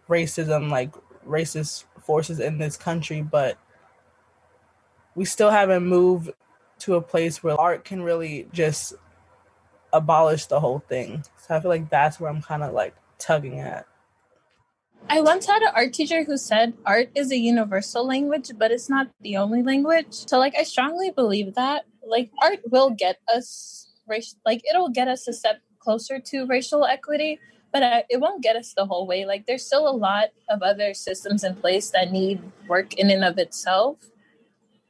racism, 0.09 0.71
like 0.71 0.93
racist 1.27 1.85
forces 2.01 2.41
in 2.41 2.59
this 2.59 2.77
country, 2.77 3.23
but 3.23 3.59
we 5.15 5.25
still 5.25 5.51
haven't 5.51 5.85
moved 5.85 6.31
to 6.79 6.95
a 6.95 7.03
place 7.03 7.43
where 7.43 7.61
art 7.61 7.85
can 7.85 8.03
really 8.03 8.47
just 8.53 8.95
abolish 9.93 10.47
the 10.47 10.61
whole 10.61 10.79
thing. 10.79 11.25
So 11.37 11.57
I 11.57 11.61
feel 11.61 11.71
like 11.71 11.91
that's 11.91 12.21
where 12.21 12.31
I'm 12.31 12.41
kind 12.41 12.63
of 12.63 12.73
like 12.73 12.95
tugging 13.19 13.59
at. 13.59 13.88
I 15.11 15.21
once 15.21 15.47
had 15.47 15.63
an 15.63 15.73
art 15.75 15.95
teacher 15.95 16.25
who 16.25 16.37
said 16.37 16.75
art 16.85 17.11
is 17.15 17.33
a 17.33 17.39
universal 17.39 18.07
language, 18.07 18.51
but 18.59 18.71
it's 18.71 18.91
not 18.91 19.09
the 19.21 19.37
only 19.37 19.63
language. 19.63 20.13
So, 20.13 20.39
like, 20.39 20.55
I 20.57 20.65
strongly 20.65 21.11
believe 21.11 21.55
that. 21.55 21.85
Like, 22.07 22.31
art 22.43 22.61
will 22.71 22.91
get 22.91 23.19
us 23.33 23.89
like, 24.47 24.63
it'll 24.69 24.89
get 24.89 25.09
us 25.09 25.29
a 25.29 25.33
step 25.33 25.61
closer 25.79 26.19
to 26.19 26.47
racial 26.47 26.85
equity, 26.85 27.39
but 27.73 27.83
uh, 27.83 28.03
it 28.09 28.21
won't 28.21 28.43
get 28.43 28.57
us 28.57 28.73
the 28.75 28.87
whole 28.87 29.07
way. 29.07 29.25
Like, 29.25 29.47
there's 29.47 29.67
still 29.67 29.89
a 29.89 29.93
lot 29.93 30.29
of 30.49 30.63
other 30.63 30.95
systems 30.95 31.45
in 31.45 31.55
place 31.57 31.91
that 31.91 32.11
need 32.11 32.41
work 32.67 32.95
in 32.95 33.11
and 33.11 33.25
of 33.25 33.39
itself, 33.39 33.99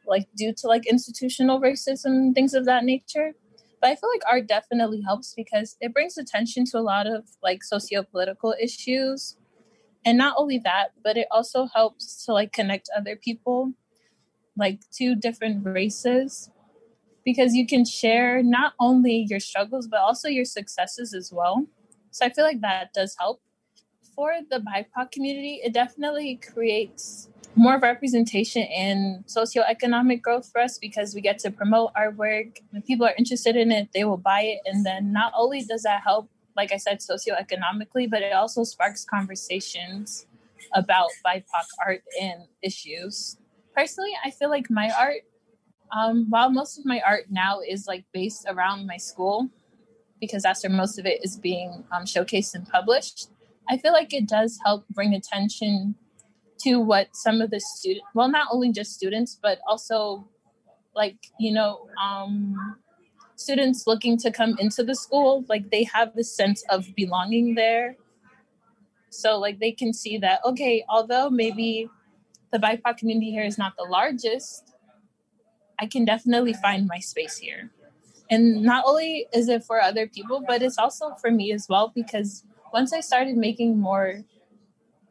like, 0.06 0.28
due 0.36 0.54
to 0.54 0.66
like 0.68 0.86
institutional 0.86 1.60
racism, 1.60 2.34
things 2.34 2.54
of 2.54 2.64
that 2.66 2.84
nature. 2.84 3.32
But 3.80 3.90
I 3.90 3.96
feel 3.96 4.10
like 4.10 4.22
art 4.28 4.46
definitely 4.46 5.02
helps 5.02 5.34
because 5.34 5.76
it 5.80 5.92
brings 5.92 6.18
attention 6.18 6.64
to 6.66 6.78
a 6.78 6.80
lot 6.80 7.06
of 7.06 7.24
like 7.42 7.62
socio 7.62 8.02
political 8.02 8.54
issues 8.60 9.36
and 10.08 10.16
not 10.16 10.34
only 10.38 10.58
that 10.58 10.88
but 11.04 11.16
it 11.16 11.28
also 11.30 11.66
helps 11.74 12.24
to 12.24 12.32
like 12.32 12.52
connect 12.52 12.88
other 12.96 13.14
people 13.14 13.72
like 14.56 14.80
two 14.90 15.14
different 15.14 15.64
races 15.66 16.50
because 17.24 17.54
you 17.54 17.66
can 17.66 17.84
share 17.84 18.42
not 18.42 18.72
only 18.80 19.26
your 19.28 19.40
struggles 19.40 19.86
but 19.86 20.00
also 20.00 20.28
your 20.28 20.46
successes 20.46 21.12
as 21.12 21.30
well 21.30 21.66
so 22.10 22.24
i 22.24 22.30
feel 22.30 22.44
like 22.44 22.62
that 22.62 22.92
does 22.94 23.14
help 23.18 23.42
for 24.14 24.32
the 24.50 24.60
bipoc 24.60 25.12
community 25.12 25.60
it 25.62 25.74
definitely 25.74 26.36
creates 26.36 27.28
more 27.54 27.78
representation 27.78 28.62
in 28.62 29.24
socioeconomic 29.26 30.22
growth 30.22 30.48
for 30.50 30.60
us 30.60 30.78
because 30.78 31.14
we 31.14 31.20
get 31.20 31.40
to 31.40 31.50
promote 31.50 31.90
our 31.96 32.12
work. 32.12 32.60
When 32.70 32.82
people 32.82 33.04
are 33.04 33.14
interested 33.18 33.56
in 33.56 33.72
it, 33.72 33.88
they 33.92 34.04
will 34.04 34.16
buy 34.16 34.42
it. 34.42 34.60
And 34.64 34.86
then 34.86 35.12
not 35.12 35.32
only 35.36 35.64
does 35.64 35.82
that 35.82 36.02
help 36.04 36.30
like 36.58 36.72
I 36.72 36.76
said, 36.76 36.98
socioeconomically, 36.98 38.10
but 38.10 38.20
it 38.20 38.32
also 38.32 38.64
sparks 38.64 39.04
conversations 39.04 40.26
about 40.74 41.08
BIPOC 41.24 41.66
art 41.86 42.02
and 42.20 42.42
issues. 42.62 43.38
Personally, 43.74 44.10
I 44.24 44.30
feel 44.32 44.50
like 44.50 44.68
my 44.68 44.90
art, 44.98 45.22
um, 45.96 46.26
while 46.28 46.50
most 46.50 46.76
of 46.76 46.84
my 46.84 47.00
art 47.06 47.26
now 47.30 47.60
is 47.60 47.86
like 47.86 48.04
based 48.12 48.44
around 48.48 48.86
my 48.86 48.96
school, 48.96 49.48
because 50.20 50.42
that's 50.42 50.64
where 50.64 50.76
most 50.76 50.98
of 50.98 51.06
it 51.06 51.24
is 51.24 51.36
being 51.36 51.84
um, 51.92 52.02
showcased 52.02 52.54
and 52.54 52.68
published, 52.68 53.30
I 53.70 53.78
feel 53.78 53.92
like 53.92 54.12
it 54.12 54.26
does 54.26 54.58
help 54.64 54.84
bring 54.88 55.14
attention 55.14 55.94
to 56.64 56.80
what 56.80 57.14
some 57.14 57.40
of 57.40 57.50
the 57.50 57.60
students, 57.60 58.04
well, 58.14 58.28
not 58.28 58.48
only 58.50 58.72
just 58.72 58.94
students, 58.94 59.38
but 59.40 59.60
also 59.68 60.26
like, 60.92 61.18
you 61.38 61.52
know, 61.52 61.86
um, 62.02 62.56
students 63.38 63.86
looking 63.86 64.18
to 64.18 64.32
come 64.32 64.56
into 64.58 64.82
the 64.82 64.94
school 64.94 65.44
like 65.48 65.70
they 65.70 65.84
have 65.84 66.14
this 66.14 66.34
sense 66.34 66.64
of 66.70 66.92
belonging 66.96 67.54
there. 67.54 67.96
So 69.10 69.38
like 69.38 69.60
they 69.60 69.72
can 69.72 69.94
see 69.94 70.18
that 70.18 70.40
okay 70.44 70.84
although 70.88 71.30
maybe 71.30 71.88
the 72.52 72.58
bipoc 72.58 72.98
community 72.98 73.30
here 73.30 73.44
is 73.44 73.56
not 73.56 73.74
the 73.76 73.84
largest 73.84 74.74
i 75.78 75.86
can 75.86 76.04
definitely 76.04 76.52
find 76.52 76.86
my 76.86 76.98
space 76.98 77.38
here. 77.38 77.70
And 78.30 78.62
not 78.62 78.84
only 78.86 79.26
is 79.32 79.48
it 79.48 79.64
for 79.64 79.80
other 79.80 80.06
people 80.06 80.42
but 80.46 80.60
it's 80.60 80.76
also 80.76 81.14
for 81.14 81.30
me 81.30 81.52
as 81.52 81.66
well 81.68 81.92
because 81.94 82.44
once 82.72 82.92
i 82.92 83.00
started 83.00 83.36
making 83.36 83.78
more 83.78 84.24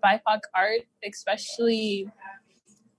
bipoc 0.04 0.42
art 0.54 0.82
especially 1.04 2.12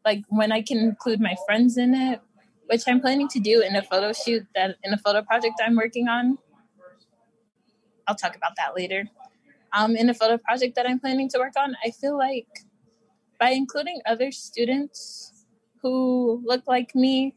like 0.04 0.24
when 0.28 0.50
i 0.50 0.62
can 0.62 0.78
include 0.78 1.20
my 1.20 1.36
friends 1.46 1.76
in 1.76 1.94
it 1.94 2.20
which 2.68 2.82
I'm 2.86 3.00
planning 3.00 3.28
to 3.28 3.40
do 3.40 3.62
in 3.62 3.76
a 3.76 3.82
photo 3.82 4.12
shoot 4.12 4.46
that 4.54 4.76
in 4.84 4.92
a 4.92 4.98
photo 4.98 5.22
project 5.22 5.60
I'm 5.64 5.74
working 5.74 6.08
on. 6.08 6.38
I'll 8.06 8.14
talk 8.14 8.36
about 8.36 8.52
that 8.56 8.76
later. 8.76 9.08
Um, 9.72 9.96
in 9.96 10.08
a 10.08 10.14
photo 10.14 10.38
project 10.38 10.76
that 10.76 10.86
I'm 10.86 10.98
planning 11.00 11.28
to 11.30 11.38
work 11.38 11.54
on, 11.58 11.76
I 11.84 11.90
feel 11.90 12.16
like 12.16 12.46
by 13.40 13.50
including 13.50 14.00
other 14.06 14.30
students 14.32 15.44
who 15.82 16.42
look 16.44 16.62
like 16.66 16.94
me 16.94 17.34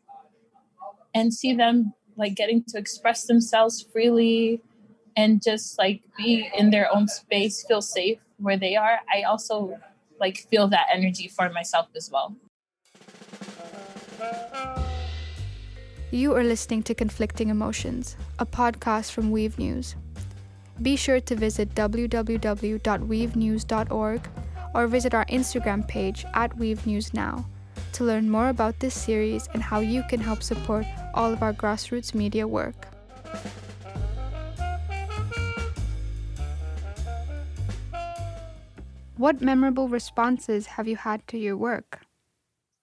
and 1.13 1.33
see 1.33 1.53
them 1.53 1.93
like 2.17 2.35
getting 2.35 2.63
to 2.69 2.77
express 2.77 3.25
themselves 3.25 3.81
freely 3.81 4.61
and 5.15 5.41
just 5.41 5.77
like 5.77 6.01
be 6.17 6.49
in 6.57 6.71
their 6.71 6.93
own 6.93 7.07
space, 7.07 7.65
feel 7.67 7.81
safe 7.81 8.19
where 8.37 8.57
they 8.57 8.75
are, 8.75 8.99
I 9.13 9.23
also 9.23 9.79
like 10.19 10.37
feel 10.49 10.67
that 10.69 10.87
energy 10.91 11.27
for 11.27 11.49
myself 11.49 11.87
as 11.95 12.09
well. 12.11 12.35
You 16.13 16.35
are 16.35 16.43
listening 16.43 16.83
to 16.83 16.93
Conflicting 16.93 17.47
Emotions, 17.47 18.17
a 18.37 18.45
podcast 18.45 19.13
from 19.13 19.31
Weave 19.31 19.57
News. 19.57 19.95
Be 20.81 20.97
sure 20.97 21.21
to 21.21 21.35
visit 21.37 21.73
www.weavenews.org 21.73 24.29
or 24.75 24.87
visit 24.87 25.13
our 25.13 25.25
Instagram 25.27 25.87
page 25.87 26.25
at 26.33 26.57
Weave 26.57 26.85
News 26.85 27.13
Now 27.13 27.45
to 27.93 28.03
learn 28.03 28.29
more 28.29 28.49
about 28.49 28.81
this 28.81 28.93
series 28.93 29.47
and 29.53 29.63
how 29.63 29.79
you 29.79 30.03
can 30.09 30.19
help 30.19 30.43
support 30.43 30.85
all 31.13 31.31
of 31.31 31.41
our 31.41 31.53
grassroots 31.53 32.13
media 32.13 32.45
work. 32.45 32.89
What 39.15 39.39
memorable 39.39 39.87
responses 39.87 40.65
have 40.65 40.89
you 40.89 40.97
had 40.97 41.25
to 41.27 41.37
your 41.37 41.55
work? 41.55 42.01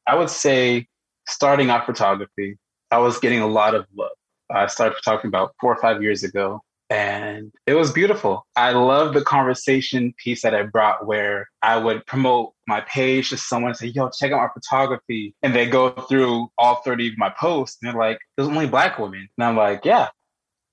I 0.06 0.14
would 0.14 0.30
say 0.30 0.87
starting 1.26 1.68
out 1.68 1.85
photography, 1.85 2.56
I 2.90 2.99
was 2.99 3.18
getting 3.18 3.40
a 3.40 3.47
lot 3.47 3.75
of 3.75 3.87
love. 3.95 4.11
I 4.50 4.66
started 4.66 4.97
talking 5.04 5.28
about 5.28 5.54
four 5.61 5.73
or 5.73 5.80
five 5.80 6.02
years 6.02 6.25
ago, 6.25 6.62
and 6.90 7.52
it 7.66 7.75
was 7.75 7.92
beautiful. 7.92 8.47
I 8.57 8.73
love 8.73 9.12
the 9.12 9.23
conversation 9.23 10.14
piece 10.16 10.42
that 10.42 10.54
I 10.54 10.62
brought 10.62 11.07
where 11.07 11.49
I 11.62 11.76
would 11.76 12.07
promote 12.07 12.54
my 12.66 12.80
page 12.80 13.28
to 13.30 13.37
someone 13.37 13.71
and 13.71 13.78
say, 13.78 13.88
yo, 13.88 14.09
check 14.09 14.33
out 14.33 14.38
my 14.38 14.49
photography. 14.54 15.35
And 15.42 15.54
they 15.54 15.66
go 15.66 15.90
through 15.90 16.50
all 16.57 16.76
30 16.76 17.09
of 17.09 17.18
my 17.18 17.30
posts 17.38 17.76
and 17.83 17.92
they're 17.92 18.00
like, 18.00 18.18
there's 18.37 18.49
only 18.49 18.66
black 18.66 18.99
women. 18.99 19.28
And 19.37 19.45
I'm 19.45 19.57
like, 19.57 19.85
yeah, 19.85 20.09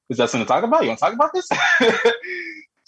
is 0.09 0.17
that 0.17 0.29
something 0.29 0.45
to 0.45 0.47
talk 0.47 0.63
about? 0.63 0.83
You 0.83 0.89
want 0.89 0.99
to 0.99 1.05
talk 1.05 1.13
about 1.13 1.33
this? 1.33 1.49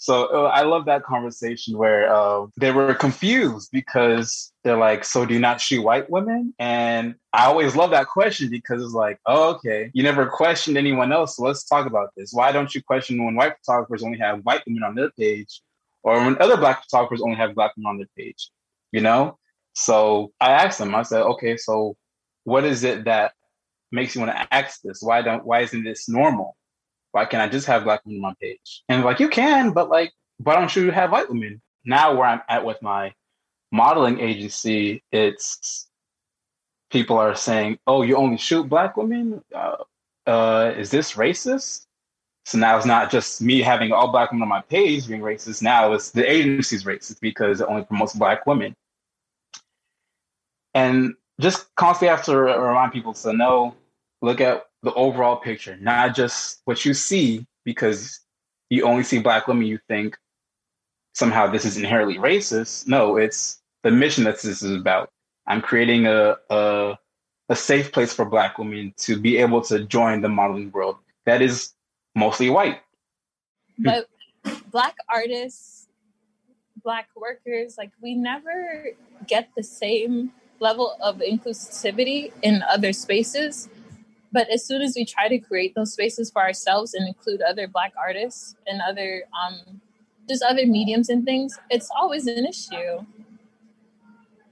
So 0.00 0.26
uh, 0.26 0.48
I 0.54 0.62
love 0.62 0.84
that 0.84 1.02
conversation 1.02 1.76
where 1.76 2.08
uh, 2.12 2.46
they 2.56 2.70
were 2.70 2.94
confused 2.94 3.70
because 3.72 4.52
they're 4.62 4.78
like, 4.78 5.04
"So 5.04 5.26
do 5.26 5.34
you 5.34 5.40
not 5.40 5.60
shoot 5.60 5.82
white 5.82 6.08
women?" 6.08 6.54
And 6.60 7.16
I 7.32 7.46
always 7.46 7.74
love 7.74 7.90
that 7.90 8.06
question 8.06 8.48
because 8.48 8.80
it's 8.80 8.94
like, 8.94 9.18
"Oh, 9.26 9.56
okay, 9.56 9.90
you 9.94 10.04
never 10.04 10.26
questioned 10.26 10.78
anyone 10.78 11.12
else, 11.12 11.36
so 11.36 11.42
let's 11.42 11.64
talk 11.64 11.86
about 11.86 12.10
this. 12.16 12.30
Why 12.32 12.52
don't 12.52 12.72
you 12.76 12.80
question 12.80 13.24
when 13.24 13.34
white 13.34 13.54
photographers 13.66 14.04
only 14.04 14.18
have 14.18 14.38
white 14.44 14.62
women 14.68 14.84
on 14.84 14.94
their 14.94 15.10
page, 15.18 15.62
or 16.04 16.24
when 16.24 16.40
other 16.40 16.56
black 16.56 16.84
photographers 16.84 17.20
only 17.20 17.36
have 17.36 17.56
black 17.56 17.72
women 17.76 17.90
on 17.90 17.96
their 17.98 18.08
page?" 18.16 18.50
You 18.92 19.00
know. 19.00 19.36
So 19.74 20.32
I 20.40 20.52
asked 20.52 20.78
them. 20.78 20.94
I 20.94 21.02
said, 21.02 21.22
"Okay, 21.22 21.56
so 21.56 21.96
what 22.44 22.64
is 22.64 22.84
it 22.84 23.06
that 23.06 23.32
makes 23.90 24.14
you 24.14 24.20
want 24.20 24.32
to 24.32 24.54
ask 24.54 24.80
this? 24.82 25.02
Why 25.02 25.22
don't? 25.22 25.44
Why 25.44 25.62
isn't 25.62 25.82
this 25.82 26.08
normal?" 26.08 26.56
Why 27.12 27.24
can't 27.24 27.42
I 27.42 27.48
just 27.48 27.66
have 27.66 27.84
black 27.84 28.04
women 28.04 28.24
on 28.24 28.30
my 28.30 28.34
page? 28.40 28.82
And 28.88 29.04
like, 29.04 29.20
you 29.20 29.28
can, 29.28 29.72
but 29.72 29.88
like, 29.88 30.12
why 30.38 30.54
don't 30.54 30.74
you 30.74 30.90
have 30.90 31.12
white 31.12 31.28
women? 31.28 31.60
Now, 31.84 32.14
where 32.14 32.26
I'm 32.26 32.42
at 32.48 32.64
with 32.64 32.80
my 32.82 33.12
modeling 33.72 34.20
agency, 34.20 35.02
it's 35.12 35.88
people 36.90 37.18
are 37.18 37.34
saying, 37.34 37.78
"Oh, 37.86 38.02
you 38.02 38.16
only 38.16 38.36
shoot 38.36 38.68
black 38.68 38.96
women? 38.96 39.42
Uh, 39.54 39.76
uh, 40.26 40.74
is 40.76 40.90
this 40.90 41.14
racist?" 41.14 41.86
So 42.44 42.56
now 42.58 42.76
it's 42.78 42.86
not 42.86 43.10
just 43.10 43.42
me 43.42 43.60
having 43.60 43.92
all 43.92 44.10
black 44.10 44.30
women 44.30 44.42
on 44.42 44.48
my 44.48 44.62
page 44.62 45.06
being 45.06 45.20
racist. 45.20 45.60
Now 45.60 45.92
it's 45.92 46.10
the 46.12 46.30
agency's 46.30 46.84
racist 46.84 47.20
because 47.20 47.60
it 47.60 47.68
only 47.68 47.84
promotes 47.84 48.14
black 48.14 48.46
women. 48.46 48.74
And 50.74 51.14
just 51.40 51.74
constantly 51.76 52.08
have 52.08 52.24
to 52.24 52.38
remind 52.38 52.92
people 52.92 53.12
to 53.12 53.32
know, 53.34 53.74
look 54.22 54.40
at 54.40 54.64
the 54.82 54.92
overall 54.94 55.36
picture, 55.36 55.76
not 55.80 56.14
just 56.14 56.60
what 56.64 56.84
you 56.84 56.94
see, 56.94 57.46
because 57.64 58.20
you 58.70 58.84
only 58.84 59.02
see 59.02 59.18
black 59.18 59.48
women, 59.48 59.66
you 59.66 59.78
think 59.88 60.16
somehow 61.14 61.50
this 61.50 61.64
is 61.64 61.76
inherently 61.76 62.16
racist. 62.16 62.86
No, 62.86 63.16
it's 63.16 63.60
the 63.82 63.90
mission 63.90 64.24
that 64.24 64.40
this 64.40 64.62
is 64.62 64.76
about. 64.76 65.10
I'm 65.46 65.60
creating 65.60 66.06
a, 66.06 66.36
a, 66.50 66.98
a 67.48 67.56
safe 67.56 67.92
place 67.92 68.12
for 68.12 68.24
black 68.24 68.58
women 68.58 68.94
to 68.98 69.18
be 69.18 69.38
able 69.38 69.62
to 69.62 69.84
join 69.84 70.20
the 70.20 70.28
modeling 70.28 70.70
world 70.70 70.96
that 71.24 71.42
is 71.42 71.72
mostly 72.14 72.50
white. 72.50 72.80
But 73.78 74.08
black 74.70 74.96
artists, 75.12 75.88
black 76.82 77.08
workers, 77.16 77.76
like 77.78 77.90
we 78.00 78.14
never 78.14 78.88
get 79.26 79.50
the 79.56 79.62
same 79.62 80.32
level 80.60 80.96
of 81.00 81.18
inclusivity 81.18 82.32
in 82.42 82.62
other 82.62 82.92
spaces 82.92 83.68
but 84.32 84.48
as 84.50 84.64
soon 84.64 84.82
as 84.82 84.94
we 84.94 85.04
try 85.04 85.28
to 85.28 85.38
create 85.38 85.74
those 85.74 85.92
spaces 85.92 86.30
for 86.30 86.42
ourselves 86.42 86.94
and 86.94 87.06
include 87.06 87.40
other 87.42 87.66
black 87.66 87.92
artists 87.98 88.56
and 88.66 88.80
other 88.86 89.22
um, 89.40 89.80
just 90.28 90.42
other 90.42 90.66
mediums 90.66 91.08
and 91.08 91.24
things 91.24 91.58
it's 91.70 91.90
always 91.96 92.26
an 92.26 92.46
issue. 92.46 93.04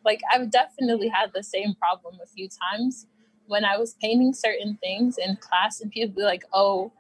Like 0.05 0.21
i've 0.33 0.51
definitely 0.51 1.09
had 1.09 1.33
the 1.35 1.43
same 1.43 1.75
problem 1.75 2.19
a 2.23 2.27
few 2.27 2.49
times. 2.49 3.07
When 3.47 3.65
i 3.65 3.77
was 3.77 3.95
painting 4.01 4.33
certain 4.33 4.79
things 4.83 5.19
in 5.19 5.37
class 5.37 5.81
and 5.81 5.91
people 5.91 6.15
be 6.15 6.23
like 6.23 6.45
oh 6.53 6.93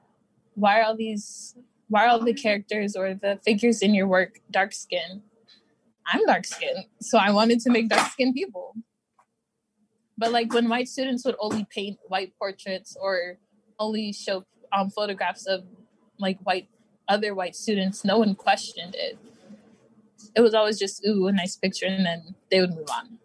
why 0.54 0.80
are 0.80 0.85
all 0.85 0.97
these 0.97 1.54
why 1.88 2.04
are 2.04 2.09
all 2.09 2.25
the 2.25 2.35
characters 2.35 2.97
or 2.97 3.14
the 3.14 3.38
figures 3.45 3.80
in 3.80 3.95
your 3.95 4.09
work 4.09 4.40
dark 4.50 4.73
skin? 4.73 5.23
I'm 6.06 6.25
dark 6.26 6.45
skinned 6.45 6.85
so 7.00 7.18
i 7.18 7.30
wanted 7.30 7.61
to 7.61 7.71
make 7.71 7.88
dark 7.88 8.11
skinned 8.12 8.35
people 8.35 8.75
but 10.18 10.32
like 10.32 10.52
when 10.52 10.68
white 10.68 10.88
students 10.88 11.25
would 11.25 11.37
only 11.38 11.66
paint 11.70 11.99
white 12.08 12.32
portraits 12.38 12.96
or 13.00 13.38
only 13.78 14.12
show 14.12 14.44
um, 14.73 14.90
photographs 14.90 15.46
of 15.46 15.64
like 16.18 16.38
white 16.42 16.68
other 17.08 17.35
white 17.35 17.54
students, 17.54 18.04
no 18.04 18.18
one 18.18 18.35
questioned 18.35 18.94
it. 18.94 19.18
It 20.35 20.40
was 20.40 20.54
always 20.54 20.78
just 20.78 21.04
ooh 21.06 21.28
a 21.28 21.32
nice 21.32 21.56
picture, 21.56 21.87
and 21.87 22.04
then 22.04 22.35
they 22.50 22.61
would 22.61 22.75
move 22.75 22.88
on. 22.90 23.18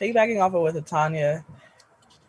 Piggybacking 0.00 0.40
off 0.40 0.54
of 0.54 0.62
what 0.62 0.86
Tanya 0.86 1.44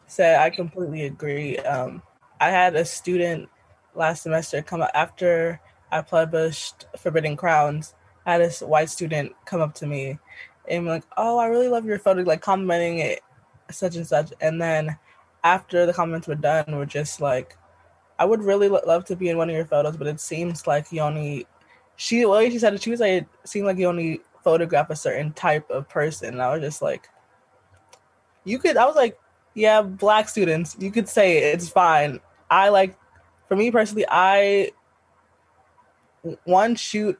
said, 0.07 0.39
I 0.39 0.49
completely 0.49 1.05
agree. 1.05 1.57
Um, 1.59 2.01
I 2.41 2.49
had 2.49 2.75
a 2.75 2.83
student 2.83 3.49
last 3.95 4.23
semester 4.23 4.61
come 4.61 4.81
up 4.81 4.91
after 4.93 5.61
I 5.91 6.01
published 6.01 6.85
Forbidden 6.97 7.37
Crowns. 7.37 7.93
I 8.25 8.33
had 8.33 8.41
this 8.41 8.61
white 8.61 8.89
student 8.89 9.33
come 9.45 9.61
up 9.61 9.75
to 9.75 9.87
me 9.87 10.17
and 10.67 10.85
be 10.85 10.89
like, 10.89 11.03
"Oh, 11.15 11.37
I 11.37 11.45
really 11.47 11.67
love 11.67 11.85
your 11.85 11.99
photo," 11.99 12.21
like 12.21 12.41
complimenting 12.41 12.99
it 12.99 13.21
such 13.71 13.95
and 13.95 14.05
such. 14.07 14.33
And 14.41 14.61
then 14.61 14.97
after 15.43 15.85
the 15.85 15.93
comments 15.93 16.27
were 16.27 16.35
done, 16.35 16.65
we're 16.67 16.85
just 16.85 17.21
like, 17.21 17.57
I 18.17 18.25
would 18.25 18.43
really 18.43 18.67
love 18.67 19.05
to 19.05 19.15
be 19.15 19.29
in 19.29 19.37
one 19.37 19.49
of 19.49 19.55
your 19.55 19.65
photos, 19.65 19.95
but 19.95 20.07
it 20.07 20.19
seems 20.19 20.67
like 20.67 20.91
you 20.91 21.01
only, 21.01 21.47
she, 21.95 22.25
well, 22.25 22.41
she 22.49 22.59
said, 22.59 22.81
she 22.81 22.91
was 22.91 22.99
like, 22.99 23.23
it 23.23 23.27
seemed 23.45 23.65
like 23.65 23.77
you 23.77 23.87
only 23.87 24.21
photograph 24.43 24.89
a 24.89 24.95
certain 24.95 25.31
type 25.33 25.69
of 25.69 25.87
person. 25.87 26.29
And 26.29 26.41
I 26.41 26.53
was 26.53 26.61
just 26.61 26.81
like, 26.81 27.07
you 28.43 28.59
could, 28.59 28.77
I 28.77 28.85
was 28.85 28.95
like, 28.95 29.17
yeah, 29.53 29.81
black 29.81 30.27
students, 30.29 30.75
you 30.79 30.91
could 30.91 31.07
say 31.07 31.37
it, 31.37 31.55
it's 31.55 31.69
fine. 31.69 32.19
I 32.49 32.69
like, 32.69 32.97
for 33.47 33.55
me 33.55 33.71
personally, 33.71 34.05
I, 34.09 34.71
one, 36.43 36.75
shoot 36.75 37.19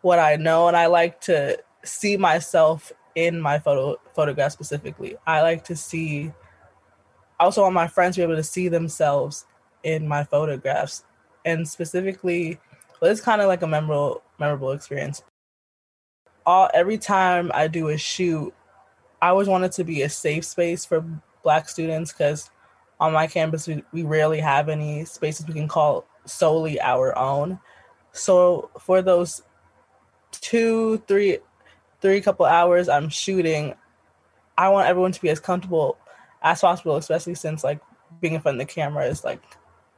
what 0.00 0.18
I 0.18 0.36
know, 0.36 0.68
and 0.68 0.76
I 0.76 0.86
like 0.86 1.20
to 1.22 1.58
see 1.84 2.16
myself 2.16 2.92
in 3.14 3.40
my 3.40 3.58
photo 3.58 3.96
photograph 4.14 4.52
specifically. 4.52 5.16
I 5.26 5.42
like 5.42 5.64
to 5.64 5.76
see 5.76 6.32
I 7.40 7.44
also 7.44 7.62
want 7.62 7.74
my 7.74 7.88
friends 7.88 8.16
to 8.16 8.20
be 8.20 8.24
able 8.24 8.36
to 8.36 8.42
see 8.42 8.68
themselves 8.68 9.46
in 9.82 10.06
my 10.06 10.24
photographs. 10.24 11.04
And 11.46 11.66
specifically, 11.66 12.60
well, 13.00 13.10
it's 13.10 13.22
kind 13.22 13.40
of 13.40 13.48
like 13.48 13.62
a 13.62 13.66
memorable 13.66 14.22
memorable 14.38 14.72
experience. 14.72 15.22
All 16.44 16.68
every 16.74 16.98
time 16.98 17.50
I 17.54 17.66
do 17.66 17.88
a 17.88 17.96
shoot, 17.96 18.52
I 19.22 19.28
always 19.28 19.48
want 19.48 19.64
it 19.64 19.72
to 19.72 19.84
be 19.84 20.02
a 20.02 20.08
safe 20.08 20.44
space 20.44 20.84
for 20.84 21.04
black 21.42 21.68
students 21.70 22.12
because 22.12 22.50
on 22.98 23.14
my 23.14 23.26
campus 23.26 23.66
we, 23.66 23.82
we 23.92 24.02
rarely 24.02 24.40
have 24.40 24.68
any 24.68 25.06
spaces 25.06 25.46
we 25.46 25.54
can 25.54 25.68
call 25.68 26.04
solely 26.26 26.78
our 26.80 27.16
own. 27.16 27.58
So 28.12 28.70
for 28.78 29.00
those 29.00 29.42
two, 30.32 31.02
three 31.08 31.38
three 32.00 32.20
couple 32.20 32.46
hours 32.46 32.88
I'm 32.88 33.08
shooting, 33.08 33.74
I 34.56 34.68
want 34.68 34.88
everyone 34.88 35.12
to 35.12 35.20
be 35.20 35.30
as 35.30 35.40
comfortable 35.40 35.98
as 36.42 36.60
possible, 36.60 36.96
especially 36.96 37.34
since 37.34 37.62
like 37.64 37.80
being 38.20 38.34
in 38.34 38.40
front 38.40 38.60
of 38.60 38.66
the 38.66 38.72
camera 38.72 39.06
is 39.06 39.24
like 39.24 39.42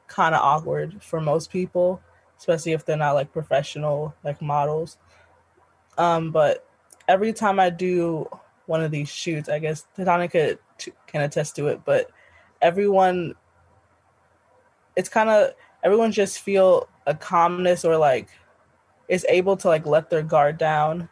kind 0.06 0.35
of 0.35 0.42
awkward 0.42 1.02
for 1.02 1.21
most 1.21 1.50
people, 1.50 2.00
especially 2.38 2.73
if 2.73 2.84
they're 2.84 2.97
not 2.97 3.12
like 3.12 3.32
professional 3.32 4.15
like 4.25 4.43
models. 4.43 4.99
Um, 5.99 6.30
but 6.30 6.67
every 7.08 7.32
time 7.32 7.60
I 7.60 7.71
do 7.71 8.28
one 8.67 8.82
of 8.82 8.91
these 8.91 9.08
shoots, 9.08 9.49
I 9.49 9.58
guess 9.58 9.86
Titania 9.97 10.28
could 10.28 10.58
can 11.06 11.23
attest 11.23 11.56
to 11.56 11.69
it, 11.69 11.82
but 11.84 12.10
everyone, 12.60 13.34
it's 14.97 15.08
kind 15.08 15.28
of 15.28 15.54
everyone 15.82 16.12
just 16.12 16.41
feel 16.41 16.88
a 17.06 17.15
calmness 17.15 17.84
or 17.84 17.97
like 17.97 18.28
is 19.08 19.26
able 19.28 19.56
to 19.56 19.69
like 19.69 19.86
let 19.86 20.10
their 20.10 20.23
guard 20.23 20.58
down 20.58 21.08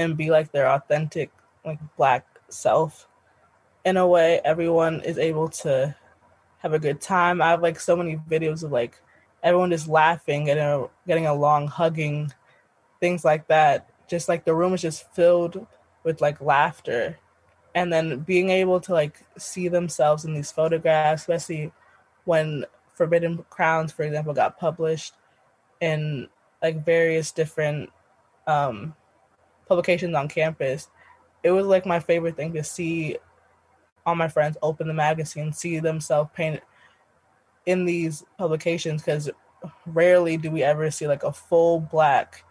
and 0.00 0.16
be 0.16 0.30
like 0.30 0.50
their 0.52 0.68
authentic 0.68 1.30
like 1.64 1.78
black 1.96 2.26
self. 2.48 3.06
In 3.84 3.96
a 3.96 4.06
way 4.06 4.40
everyone 4.44 5.00
is 5.02 5.18
able 5.18 5.48
to 5.48 5.94
have 6.58 6.72
a 6.72 6.78
good 6.78 7.00
time. 7.00 7.40
I 7.40 7.50
have 7.50 7.62
like 7.62 7.80
so 7.80 7.96
many 7.96 8.16
videos 8.16 8.62
of 8.62 8.72
like 8.72 9.00
everyone 9.42 9.70
just 9.70 9.88
laughing 9.88 10.44
getting 10.44 10.88
getting 11.06 11.26
along 11.26 11.68
hugging 11.68 12.32
things 13.00 13.24
like 13.24 13.46
that. 13.48 13.88
Just 14.08 14.28
like 14.28 14.44
the 14.44 14.54
room 14.54 14.74
is 14.74 14.82
just 14.82 15.10
filled 15.14 15.66
with 16.04 16.20
like 16.20 16.40
laughter. 16.40 17.18
And 17.74 17.92
then 17.92 18.20
being 18.20 18.50
able 18.50 18.80
to 18.80 18.92
like 18.92 19.24
see 19.38 19.68
themselves 19.68 20.24
in 20.24 20.34
these 20.34 20.50
photographs 20.50 21.22
especially 21.22 21.72
when 22.24 22.66
forbidden 22.94 23.44
crowns 23.48 23.92
for 23.92 24.02
example 24.02 24.34
got 24.34 24.58
published 24.58 25.14
in 25.80 26.28
like 26.62 26.84
various 26.84 27.32
different 27.32 27.88
um 28.46 28.94
publications 29.70 30.14
on 30.16 30.28
campus, 30.28 30.88
it 31.44 31.52
was 31.52 31.64
like 31.64 31.86
my 31.86 32.00
favorite 32.00 32.36
thing 32.36 32.52
to 32.52 32.64
see 32.64 33.16
all 34.04 34.16
my 34.16 34.28
friends 34.28 34.58
open 34.62 34.88
the 34.88 34.94
magazine, 34.94 35.52
see 35.52 35.78
themselves 35.78 36.28
painted 36.34 36.62
in 37.66 37.84
these 37.84 38.24
publications 38.36 39.00
because 39.00 39.30
rarely 39.86 40.36
do 40.36 40.50
we 40.50 40.62
ever 40.64 40.90
see 40.90 41.06
like 41.06 41.22
a 41.22 41.32
full 41.32 41.78
black 41.78 42.44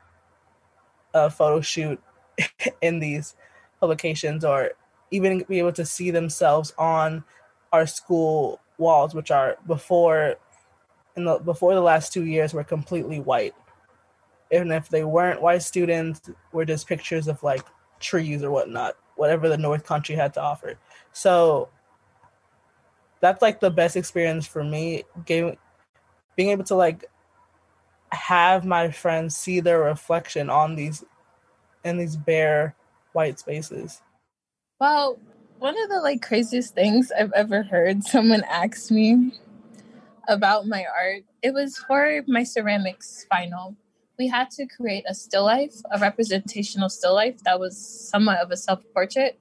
uh, 1.14 1.30
photo 1.30 1.60
shoot 1.60 2.02
in 2.82 3.00
these 3.00 3.36
publications 3.82 4.46
or 4.46 4.72
even 5.12 5.44
be 5.50 5.60
able 5.60 5.74
to 5.74 5.86
see 5.86 6.12
themselves 6.12 6.74
on 6.78 7.24
our 7.74 7.86
school 7.86 8.62
walls 8.78 9.14
which 9.14 9.32
are 9.32 9.58
before 9.68 10.36
in 11.18 11.26
the 11.26 11.38
before 11.40 11.74
the 11.74 11.82
last 11.82 12.14
two 12.14 12.26
years 12.26 12.54
were 12.54 12.64
completely 12.64 13.20
white 13.20 13.56
and 14.52 14.72
if 14.72 14.90
they 14.90 15.04
weren't 15.04 15.42
white 15.42 15.62
students, 15.62 16.30
were 16.52 16.66
just 16.66 16.88
pictures 16.88 17.28
of 17.28 17.42
like 17.44 17.66
trees 18.00 18.44
or 18.44 18.52
whatnot, 18.52 18.96
whatever 19.16 19.50
the 19.50 19.58
North 19.58 19.86
Country 19.86 20.16
had 20.16 20.34
to 20.34 20.42
offer. 20.42 20.76
So 21.12 21.70
that's 23.20 23.42
like 23.42 23.60
the 23.60 23.70
best 23.70 23.96
experience 23.96 24.48
for 24.48 24.64
me. 24.64 25.04
Game, 25.26 25.58
being 26.36 26.50
able 26.50 26.64
to 26.66 26.76
like 26.76 27.06
have 28.12 28.66
my 28.66 28.90
friends 28.90 29.38
see 29.38 29.60
their 29.60 29.82
reflection 29.82 30.50
on 30.50 30.76
these 30.76 31.04
in 31.84 31.98
these 31.98 32.18
bare 32.18 32.76
white 33.14 33.40
spaces. 33.40 34.02
Well, 34.80 35.20
one 35.60 35.82
of 35.82 35.90
the 35.90 36.00
like 36.02 36.22
craziest 36.22 36.74
things 36.74 37.12
I've 37.18 37.34
ever 37.34 37.64
heard 37.64 38.04
someone 38.06 38.44
ask 38.50 38.90
me 38.90 39.34
about 40.28 40.68
my 40.68 40.86
art, 40.86 41.24
it 41.42 41.54
was 41.54 41.78
for 41.78 42.22
my 42.28 42.44
ceramics 42.44 43.26
final 43.30 43.76
we 44.20 44.28
had 44.28 44.52
to 44.52 44.68
create 44.68 45.06
a 45.08 45.16
still 45.16 45.46
life, 45.46 45.76
a 45.92 45.98
representational 45.98 46.90
still 46.90 47.16
life 47.16 47.42
that 47.46 47.60
was 47.60 47.78
somewhat 47.78 48.40
of 48.40 48.52
a 48.52 48.58
self 48.58 48.84
portrait. 48.94 49.40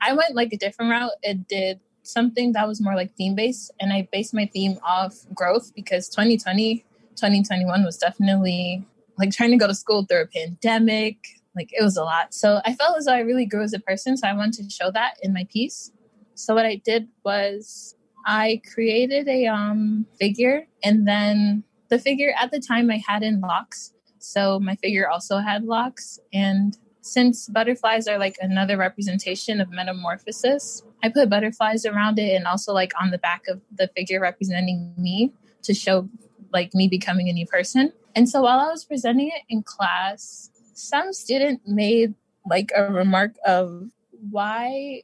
I 0.00 0.14
went 0.14 0.34
like 0.34 0.52
a 0.54 0.56
different 0.56 0.90
route. 0.90 1.12
It 1.22 1.46
did 1.46 1.80
something 2.02 2.52
that 2.52 2.66
was 2.66 2.80
more 2.80 2.96
like 2.96 3.14
theme 3.14 3.34
based, 3.34 3.70
and 3.78 3.92
I 3.92 4.08
based 4.10 4.32
my 4.32 4.50
theme 4.52 4.78
off 4.82 5.14
growth 5.34 5.72
because 5.74 6.08
2020, 6.08 6.78
2021 7.14 7.84
was 7.84 7.98
definitely 7.98 8.84
like 9.18 9.32
trying 9.32 9.50
to 9.50 9.58
go 9.58 9.66
to 9.66 9.74
school 9.74 10.06
through 10.06 10.22
a 10.22 10.26
pandemic. 10.26 11.18
Like 11.54 11.70
it 11.72 11.82
was 11.82 11.96
a 11.96 12.04
lot. 12.04 12.32
So 12.32 12.60
I 12.64 12.74
felt 12.74 12.96
as 12.96 13.04
though 13.04 13.12
I 13.12 13.20
really 13.20 13.46
grew 13.46 13.62
as 13.62 13.74
a 13.74 13.80
person. 13.80 14.16
So 14.16 14.26
I 14.26 14.32
wanted 14.32 14.64
to 14.64 14.70
show 14.70 14.90
that 14.92 15.14
in 15.22 15.32
my 15.32 15.46
piece. 15.50 15.92
So 16.34 16.54
what 16.54 16.66
I 16.66 16.76
did 16.76 17.08
was 17.24 17.94
I 18.26 18.60
created 18.74 19.28
a 19.28 19.46
um 19.46 20.06
figure 20.18 20.66
and 20.82 21.06
then 21.06 21.64
the 21.88 21.98
figure 21.98 22.34
at 22.38 22.50
the 22.50 22.60
time 22.60 22.90
I 22.90 23.00
had 23.06 23.22
in 23.22 23.40
locks 23.40 23.92
so 24.26 24.58
my 24.58 24.74
figure 24.76 25.08
also 25.08 25.38
had 25.38 25.64
locks. 25.64 26.18
And 26.32 26.76
since 27.00 27.48
butterflies 27.48 28.08
are 28.08 28.18
like 28.18 28.36
another 28.40 28.76
representation 28.76 29.60
of 29.60 29.70
metamorphosis, 29.70 30.82
I 31.02 31.10
put 31.10 31.30
butterflies 31.30 31.86
around 31.86 32.18
it 32.18 32.34
and 32.34 32.46
also 32.46 32.72
like 32.72 32.92
on 33.00 33.10
the 33.10 33.18
back 33.18 33.46
of 33.48 33.60
the 33.78 33.88
figure 33.96 34.20
representing 34.20 34.92
me 34.98 35.32
to 35.62 35.72
show 35.72 36.08
like 36.52 36.74
me 36.74 36.88
becoming 36.88 37.28
a 37.28 37.32
new 37.32 37.46
person. 37.46 37.92
And 38.16 38.28
so 38.28 38.42
while 38.42 38.58
I 38.58 38.70
was 38.70 38.84
presenting 38.84 39.28
it 39.28 39.42
in 39.48 39.62
class, 39.62 40.50
some 40.74 41.12
student 41.12 41.60
made 41.66 42.14
like 42.44 42.72
a 42.74 42.92
remark 42.92 43.36
of 43.46 43.90
why 44.30 45.02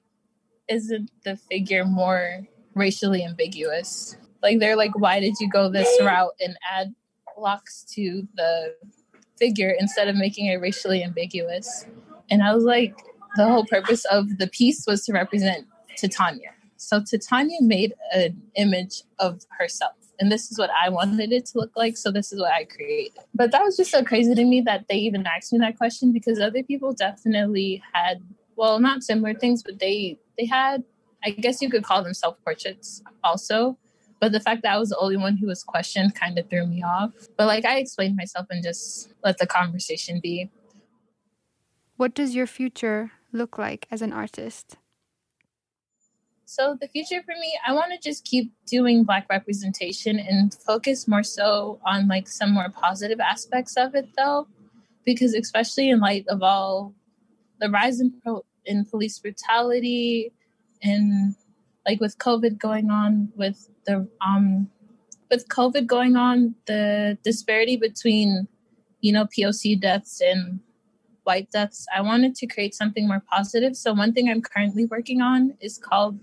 isn't 0.68 1.10
the 1.24 1.36
figure 1.36 1.84
more 1.84 2.48
racially 2.74 3.24
ambiguous? 3.24 4.16
Like 4.42 4.58
they're 4.58 4.76
like, 4.76 4.98
why 4.98 5.20
did 5.20 5.34
you 5.38 5.48
go 5.48 5.68
this 5.68 5.88
route 6.00 6.34
and 6.40 6.56
add 6.68 6.94
locks 7.38 7.84
to 7.94 8.26
the 8.34 8.74
figure 9.42 9.74
instead 9.80 10.06
of 10.06 10.14
making 10.14 10.46
it 10.46 10.60
racially 10.60 11.02
ambiguous. 11.02 11.86
And 12.30 12.44
I 12.44 12.54
was 12.54 12.62
like, 12.62 12.94
the 13.36 13.44
whole 13.44 13.66
purpose 13.66 14.04
of 14.04 14.38
the 14.38 14.46
piece 14.46 14.84
was 14.86 15.04
to 15.06 15.12
represent 15.12 15.66
Titania. 15.96 16.50
So 16.76 17.02
Titania 17.02 17.60
made 17.60 17.92
an 18.14 18.40
image 18.54 19.02
of 19.18 19.40
herself. 19.58 19.94
And 20.20 20.30
this 20.30 20.52
is 20.52 20.58
what 20.58 20.70
I 20.80 20.90
wanted 20.90 21.32
it 21.32 21.46
to 21.46 21.58
look 21.58 21.72
like. 21.76 21.96
So 21.96 22.12
this 22.12 22.32
is 22.32 22.38
what 22.38 22.52
I 22.52 22.64
created. 22.64 23.18
But 23.34 23.50
that 23.50 23.62
was 23.64 23.76
just 23.76 23.90
so 23.90 24.04
crazy 24.04 24.32
to 24.32 24.44
me 24.44 24.60
that 24.60 24.86
they 24.88 24.96
even 24.96 25.26
asked 25.26 25.52
me 25.52 25.58
that 25.58 25.76
question 25.76 26.12
because 26.12 26.38
other 26.38 26.62
people 26.62 26.92
definitely 26.92 27.82
had, 27.92 28.22
well, 28.54 28.78
not 28.78 29.02
similar 29.02 29.34
things, 29.34 29.64
but 29.64 29.80
they 29.80 30.18
they 30.38 30.46
had, 30.46 30.84
I 31.24 31.30
guess 31.30 31.60
you 31.60 31.68
could 31.68 31.82
call 31.82 32.04
them 32.04 32.14
self 32.14 32.36
portraits 32.44 33.02
also. 33.24 33.76
But 34.22 34.30
the 34.30 34.38
fact 34.38 34.62
that 34.62 34.72
I 34.72 34.78
was 34.78 34.90
the 34.90 34.98
only 34.98 35.16
one 35.16 35.36
who 35.36 35.48
was 35.48 35.64
questioned 35.64 36.14
kind 36.14 36.38
of 36.38 36.48
threw 36.48 36.64
me 36.64 36.80
off. 36.80 37.10
But 37.36 37.48
like 37.48 37.64
I 37.64 37.78
explained 37.78 38.14
myself 38.14 38.46
and 38.50 38.62
just 38.62 39.12
let 39.24 39.38
the 39.38 39.48
conversation 39.48 40.20
be. 40.22 40.48
What 41.96 42.14
does 42.14 42.32
your 42.32 42.46
future 42.46 43.10
look 43.32 43.58
like 43.58 43.88
as 43.90 44.00
an 44.00 44.12
artist? 44.12 44.76
So 46.44 46.78
the 46.80 46.86
future 46.86 47.20
for 47.24 47.34
me, 47.34 47.58
I 47.66 47.72
want 47.72 47.90
to 47.94 47.98
just 47.98 48.24
keep 48.24 48.52
doing 48.64 49.02
black 49.02 49.26
representation 49.28 50.20
and 50.20 50.54
focus 50.54 51.08
more 51.08 51.24
so 51.24 51.80
on 51.84 52.06
like 52.06 52.28
some 52.28 52.54
more 52.54 52.68
positive 52.68 53.18
aspects 53.18 53.76
of 53.76 53.96
it 53.96 54.10
though, 54.16 54.46
because 55.04 55.34
especially 55.34 55.90
in 55.90 55.98
light 55.98 56.26
of 56.28 56.44
all 56.44 56.94
the 57.58 57.68
rise 57.68 57.98
in 58.00 58.12
pro- 58.22 58.44
in 58.66 58.84
police 58.84 59.18
brutality 59.18 60.32
and 60.80 61.34
like 61.86 62.00
with 62.00 62.18
COVID 62.18 62.58
going 62.58 62.90
on 62.90 63.32
with 63.36 63.68
the 63.86 64.08
um 64.24 64.68
with 65.30 65.48
COVID 65.48 65.86
going 65.86 66.14
on, 66.16 66.54
the 66.66 67.18
disparity 67.24 67.76
between 67.76 68.48
you 69.00 69.12
know 69.12 69.26
POC 69.26 69.80
deaths 69.80 70.20
and 70.20 70.60
white 71.24 71.50
deaths, 71.50 71.86
I 71.94 72.00
wanted 72.00 72.34
to 72.36 72.46
create 72.46 72.74
something 72.74 73.06
more 73.06 73.22
positive. 73.30 73.76
So 73.76 73.92
one 73.92 74.12
thing 74.12 74.28
I'm 74.28 74.42
currently 74.42 74.86
working 74.86 75.22
on 75.22 75.54
is 75.60 75.78
called 75.78 76.18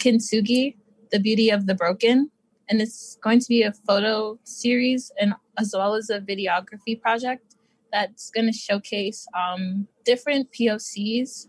Kintsugi, 0.00 0.76
The 1.10 1.18
Beauty 1.18 1.50
of 1.50 1.66
the 1.66 1.74
Broken. 1.74 2.30
And 2.70 2.80
it's 2.80 3.16
going 3.22 3.40
to 3.40 3.48
be 3.48 3.62
a 3.62 3.72
photo 3.72 4.38
series 4.44 5.10
and 5.20 5.34
as 5.58 5.74
well 5.74 5.94
as 5.94 6.10
a 6.10 6.20
videography 6.20 7.00
project 7.00 7.56
that's 7.92 8.30
going 8.30 8.46
to 8.46 8.52
showcase 8.52 9.26
um, 9.34 9.88
different 10.04 10.52
POCs. 10.52 11.48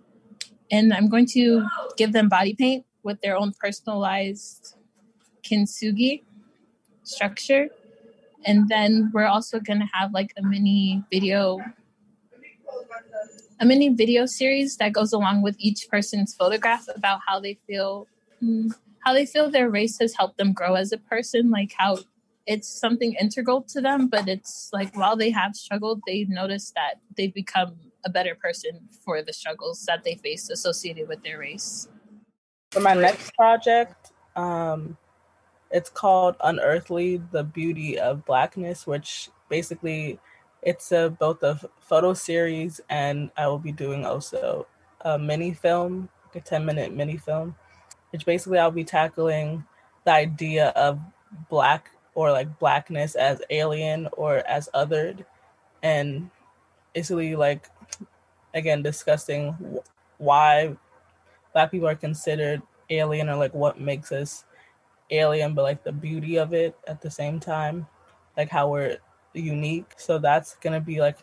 And 0.71 0.93
I'm 0.93 1.09
going 1.09 1.25
to 1.27 1.67
give 1.97 2.13
them 2.13 2.29
body 2.29 2.55
paint 2.55 2.85
with 3.03 3.19
their 3.21 3.37
own 3.37 3.53
personalized 3.59 4.75
kintsugi 5.43 6.23
structure. 7.03 7.69
And 8.45 8.69
then 8.69 9.11
we're 9.13 9.25
also 9.25 9.59
going 9.59 9.79
to 9.79 9.89
have 9.93 10.13
like 10.13 10.33
a 10.37 10.41
mini 10.41 11.03
video 11.11 11.59
a 13.59 13.65
mini 13.65 13.89
video 13.89 14.25
series 14.25 14.77
that 14.77 14.93
goes 14.93 15.11
along 15.11 15.41
with 15.41 15.55
each 15.59 15.89
person's 15.89 16.33
photograph 16.33 16.85
about 16.95 17.19
how 17.27 17.39
they 17.39 17.57
feel 17.67 18.07
Mm. 18.41 18.73
how 18.99 19.13
they 19.13 19.25
feel 19.25 19.49
their 19.49 19.69
race 19.69 19.99
has 19.99 20.13
helped 20.15 20.37
them 20.37 20.53
grow 20.53 20.75
as 20.75 20.93
a 20.93 20.97
person, 20.97 21.49
like 21.49 21.73
how 21.77 21.97
it's 22.47 22.69
something 22.69 23.13
integral 23.19 23.61
to 23.63 23.81
them, 23.81 24.07
but 24.07 24.29
it's 24.29 24.69
like 24.71 24.95
while 24.95 25.17
they 25.17 25.29
have 25.29 25.55
struggled, 25.57 26.01
they 26.07 26.23
notice 26.29 26.71
that 26.71 26.95
they've 27.17 27.33
become 27.33 27.75
a 28.05 28.09
better 28.09 28.33
person 28.33 28.79
for 29.03 29.21
the 29.21 29.33
struggles 29.33 29.83
that 29.85 30.05
they 30.05 30.15
face 30.15 30.49
associated 30.49 31.07
with 31.09 31.21
their 31.23 31.37
race. 31.37 31.89
For 32.71 32.79
my 32.81 32.93
next 32.93 33.33
project, 33.35 34.11
um, 34.35 34.97
it's 35.71 35.89
called 35.89 36.35
Unearthly: 36.43 37.21
The 37.31 37.43
Beauty 37.43 37.99
of 37.99 38.25
Blackness, 38.25 38.85
which 38.87 39.29
basically 39.49 40.19
it's 40.61 40.91
a 40.91 41.09
both 41.09 41.41
a 41.43 41.59
photo 41.79 42.13
series 42.13 42.81
and 42.89 43.31
I 43.37 43.47
will 43.47 43.59
be 43.59 43.71
doing 43.71 44.05
also 44.05 44.67
a 45.01 45.17
mini 45.17 45.53
film, 45.53 46.09
like 46.27 46.43
a 46.43 46.45
ten 46.45 46.65
minute 46.65 46.93
mini 46.93 47.17
film 47.17 47.55
which 48.11 48.25
basically 48.25 48.59
I'll 48.59 48.71
be 48.71 48.83
tackling 48.83 49.65
the 50.05 50.11
idea 50.11 50.69
of 50.69 50.99
black 51.49 51.91
or 52.15 52.31
like 52.31 52.59
blackness 52.59 53.15
as 53.15 53.41
alien 53.49 54.07
or 54.13 54.37
as 54.47 54.69
othered 54.73 55.25
and 55.83 56.29
basically 56.93 57.35
like 57.35 57.69
again 58.53 58.81
discussing 58.81 59.55
why 60.17 60.75
black 61.53 61.71
people 61.71 61.87
are 61.87 61.95
considered 61.95 62.61
alien 62.89 63.29
or 63.29 63.35
like 63.35 63.53
what 63.53 63.79
makes 63.79 64.11
us 64.11 64.45
alien 65.11 65.53
but 65.53 65.63
like 65.63 65.83
the 65.83 65.91
beauty 65.91 66.37
of 66.37 66.53
it 66.53 66.77
at 66.87 67.01
the 67.01 67.09
same 67.11 67.39
time 67.39 67.87
like 68.37 68.49
how 68.49 68.69
we're 68.69 68.97
unique 69.33 69.93
so 69.97 70.17
that's 70.17 70.55
gonna 70.57 70.81
be 70.81 70.99
like 70.99 71.17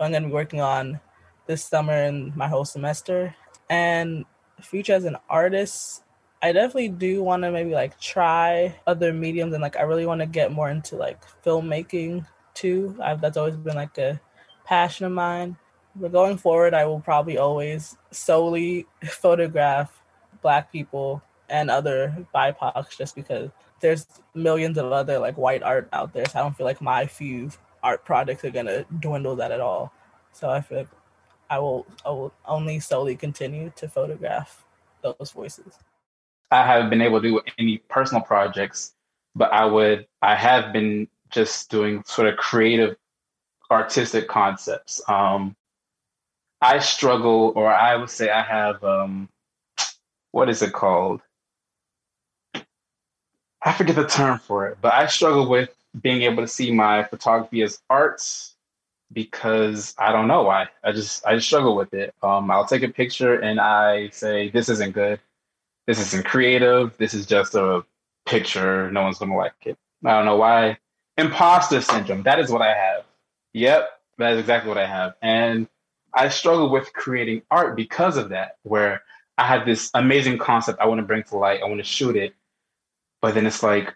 i'm 0.00 0.12
gonna 0.12 0.26
be 0.26 0.32
working 0.32 0.60
on 0.60 1.00
this 1.46 1.64
summer 1.64 1.92
and 1.92 2.34
my 2.36 2.48
whole 2.48 2.64
semester 2.64 3.34
and 3.70 4.24
future 4.60 4.94
as 4.94 5.04
an 5.04 5.16
artist 5.28 6.02
I 6.42 6.52
definitely 6.52 6.90
do 6.90 7.22
want 7.22 7.42
to 7.42 7.50
maybe 7.50 7.70
like 7.72 7.98
try 7.98 8.78
other 8.86 9.12
mediums 9.12 9.54
and 9.54 9.62
like 9.62 9.76
I 9.76 9.82
really 9.82 10.06
want 10.06 10.20
to 10.20 10.26
get 10.26 10.52
more 10.52 10.68
into 10.68 10.96
like 10.96 11.18
filmmaking 11.42 12.26
too. 12.54 12.96
I've, 13.02 13.20
that's 13.20 13.36
always 13.36 13.56
been 13.56 13.74
like 13.74 13.96
a 13.98 14.20
passion 14.64 15.06
of 15.06 15.12
mine. 15.12 15.56
But 15.98 16.12
going 16.12 16.36
forward, 16.36 16.74
I 16.74 16.84
will 16.84 17.00
probably 17.00 17.38
always 17.38 17.96
solely 18.10 18.86
photograph 19.04 20.02
Black 20.42 20.70
people 20.70 21.22
and 21.48 21.70
other 21.70 22.26
BIPOCs 22.34 22.96
just 22.96 23.14
because 23.14 23.50
there's 23.80 24.06
millions 24.34 24.78
of 24.78 24.92
other 24.92 25.18
like 25.18 25.36
white 25.36 25.62
art 25.62 25.88
out 25.92 26.12
there. 26.12 26.26
So 26.26 26.38
I 26.38 26.42
don't 26.42 26.56
feel 26.56 26.66
like 26.66 26.80
my 26.80 27.06
few 27.06 27.50
art 27.82 28.04
projects 28.04 28.44
are 28.44 28.50
gonna 28.50 28.84
dwindle 29.00 29.36
that 29.36 29.52
at 29.52 29.60
all. 29.60 29.92
So 30.32 30.50
I 30.50 30.60
feel 30.60 30.78
like 30.78 30.88
I 31.48 31.58
will 31.58 31.86
I 32.04 32.10
will 32.10 32.32
only 32.44 32.80
solely 32.80 33.16
continue 33.16 33.72
to 33.76 33.88
photograph 33.88 34.64
those 35.02 35.30
voices. 35.30 35.78
I 36.50 36.64
haven't 36.64 36.90
been 36.90 37.02
able 37.02 37.20
to 37.20 37.28
do 37.28 37.40
any 37.58 37.78
personal 37.78 38.22
projects, 38.22 38.94
but 39.34 39.52
I 39.52 39.64
would 39.64 40.06
I 40.22 40.34
have 40.34 40.72
been 40.72 41.08
just 41.30 41.70
doing 41.70 42.02
sort 42.04 42.28
of 42.28 42.36
creative 42.36 42.96
artistic 43.70 44.28
concepts. 44.28 45.00
Um, 45.08 45.55
I 46.60 46.78
struggle, 46.80 47.52
or 47.56 47.72
I 47.72 47.96
would 47.96 48.10
say 48.10 48.30
I 48.30 48.42
have 48.42 48.82
um, 48.84 49.28
what 50.32 50.48
is 50.48 50.62
it 50.62 50.72
called? 50.72 51.22
I 53.64 53.72
forget 53.72 53.96
the 53.96 54.06
term 54.06 54.38
for 54.38 54.68
it, 54.68 54.78
but 54.80 54.94
I 54.94 55.06
struggle 55.06 55.48
with 55.48 55.74
being 56.00 56.22
able 56.22 56.42
to 56.42 56.48
see 56.48 56.70
my 56.72 57.04
photography 57.04 57.62
as 57.62 57.80
arts 57.90 58.54
because 59.12 59.94
I 59.98 60.12
don't 60.12 60.28
know 60.28 60.42
why. 60.44 60.68
I 60.84 60.92
just 60.92 61.26
I 61.26 61.34
just 61.36 61.46
struggle 61.48 61.76
with 61.76 61.94
it. 61.94 62.14
Um, 62.22 62.50
I'll 62.50 62.66
take 62.66 62.82
a 62.82 62.88
picture 62.88 63.34
and 63.40 63.60
I 63.60 64.10
say 64.10 64.50
this 64.50 64.68
isn't 64.68 64.92
good 64.92 65.20
this 65.86 66.00
isn't 66.00 66.26
creative. 66.26 66.96
This 66.98 67.14
is 67.14 67.26
just 67.26 67.54
a 67.54 67.84
picture. 68.26 68.90
No 68.90 69.02
one's 69.02 69.18
gonna 69.18 69.36
like 69.36 69.54
it. 69.64 69.78
I 70.04 70.12
don't 70.12 70.24
know 70.24 70.36
why. 70.36 70.78
Imposter 71.16 71.80
syndrome. 71.80 72.22
That 72.24 72.38
is 72.38 72.50
what 72.50 72.62
I 72.62 72.74
have. 72.74 73.04
Yep, 73.54 73.88
that 74.18 74.32
is 74.34 74.40
exactly 74.40 74.68
what 74.68 74.78
I 74.78 74.86
have. 74.86 75.14
And 75.22 75.68
I 76.16 76.30
struggle 76.30 76.70
with 76.70 76.92
creating 76.94 77.42
art 77.50 77.76
because 77.76 78.16
of 78.16 78.30
that, 78.30 78.56
where 78.62 79.02
I 79.38 79.46
had 79.46 79.66
this 79.66 79.90
amazing 79.94 80.38
concept 80.38 80.80
I 80.80 80.86
want 80.86 80.98
to 80.98 81.06
bring 81.06 81.22
to 81.24 81.36
light. 81.36 81.60
I 81.62 81.66
want 81.66 81.78
to 81.78 81.84
shoot 81.84 82.16
it. 82.16 82.34
But 83.20 83.34
then 83.34 83.46
it's 83.46 83.62
like, 83.62 83.94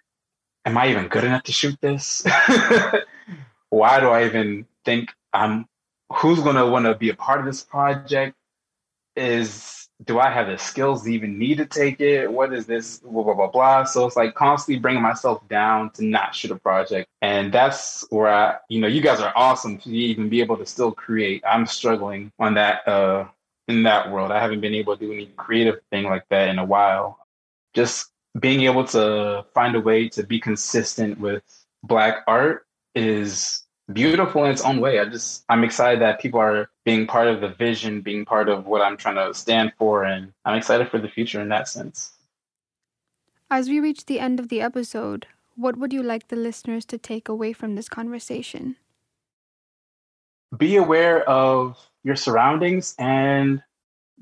am 0.66 0.76
I 0.76 0.90
even 0.90 1.09
good 1.09 1.24
enough 1.24 1.44
to 1.44 1.52
shoot 1.52 1.80
this? 1.80 2.22
why 3.70 4.00
do 4.00 4.09
I 4.09 4.26
even 4.26 4.66
think 4.85 5.11
I'm 5.33 5.66
who's 6.12 6.40
gonna 6.40 6.66
want 6.66 6.85
to 6.85 6.94
be 6.94 7.09
a 7.09 7.14
part 7.14 7.40
of 7.40 7.46
this 7.46 7.62
project? 7.62 8.37
Is 9.16 9.80
do 10.05 10.19
I 10.19 10.31
have 10.31 10.47
the 10.47 10.57
skills 10.57 11.03
to 11.05 11.13
even 11.13 11.39
need 11.39 11.59
to 11.59 11.67
take 11.67 12.01
it? 12.01 12.31
What 12.31 12.53
is 12.53 12.67
this? 12.67 12.99
Blah, 12.99 13.23
blah, 13.23 13.35
blah, 13.35 13.49
blah. 13.49 13.85
So 13.85 14.07
it's 14.07 14.17
like 14.17 14.35
constantly 14.35 14.81
bringing 14.81 15.03
myself 15.03 15.47
down 15.49 15.91
to 15.91 16.05
not 16.05 16.35
shoot 16.35 16.51
a 16.51 16.57
project. 16.57 17.09
And 17.21 17.53
that's 17.53 18.07
where 18.11 18.29
I, 18.29 18.57
you 18.69 18.81
know, 18.81 18.87
you 18.87 19.03
guys 19.03 19.21
are 19.21 19.33
awesome 19.37 19.79
to 19.79 19.91
even 19.91 20.29
be 20.29 20.41
able 20.41 20.57
to 20.57 20.67
still 20.67 20.93
create. 20.93 21.43
I'm 21.47 21.67
struggling 21.67 22.33
on 22.39 22.55
that, 22.55 22.87
uh, 22.89 23.27
in 23.69 23.83
that 23.83 24.11
world. 24.11 24.33
I 24.33 24.41
haven't 24.41 24.61
been 24.61 24.75
able 24.75 24.97
to 24.97 25.07
do 25.07 25.13
any 25.13 25.27
creative 25.37 25.81
thing 25.91 26.05
like 26.05 26.25
that 26.31 26.49
in 26.49 26.59
a 26.59 26.65
while. 26.65 27.19
Just 27.75 28.11
being 28.39 28.63
able 28.63 28.85
to 28.85 29.45
find 29.55 29.77
a 29.77 29.81
way 29.81 30.09
to 30.11 30.23
be 30.23 30.41
consistent 30.41 31.21
with 31.21 31.43
Black 31.83 32.25
art 32.27 32.67
is 32.95 33.65
beautiful 33.93 34.45
in 34.45 34.51
its 34.51 34.63
own 34.63 34.81
way. 34.81 34.99
I 34.99 35.05
just 35.05 35.45
I'm 35.49 35.65
excited 35.65 36.01
that 36.03 36.21
people 36.21 36.41
are 36.41 36.71
being 36.90 37.07
part 37.07 37.29
of 37.29 37.40
the 37.40 37.50
vision, 37.50 38.00
being 38.00 38.24
part 38.24 38.48
of 38.48 38.66
what 38.66 38.83
I'm 38.83 38.96
trying 38.96 39.14
to 39.14 39.33
stand 39.33 39.72
for, 39.79 40.03
and 40.03 40.33
I'm 40.44 40.57
excited 40.57 40.90
for 40.90 40.98
the 40.98 41.09
future 41.09 41.40
in 41.40 41.48
that 41.50 41.68
sense. 41.68 42.14
As 43.48 43.68
we 43.68 43.79
reach 43.79 44.07
the 44.07 44.18
end 44.18 44.40
of 44.40 44.48
the 44.48 44.61
episode, 44.61 45.29
what 45.55 45.76
would 45.76 45.92
you 45.92 46.03
like 46.03 46.26
the 46.26 46.35
listeners 46.35 46.85
to 46.87 46.98
take 46.98 47.29
away 47.29 47.53
from 47.53 47.76
this 47.76 47.88
conversation? 47.88 48.74
Be 50.57 50.74
aware 50.74 51.22
of 51.29 51.79
your 52.03 52.16
surroundings 52.16 52.96
and 52.98 53.62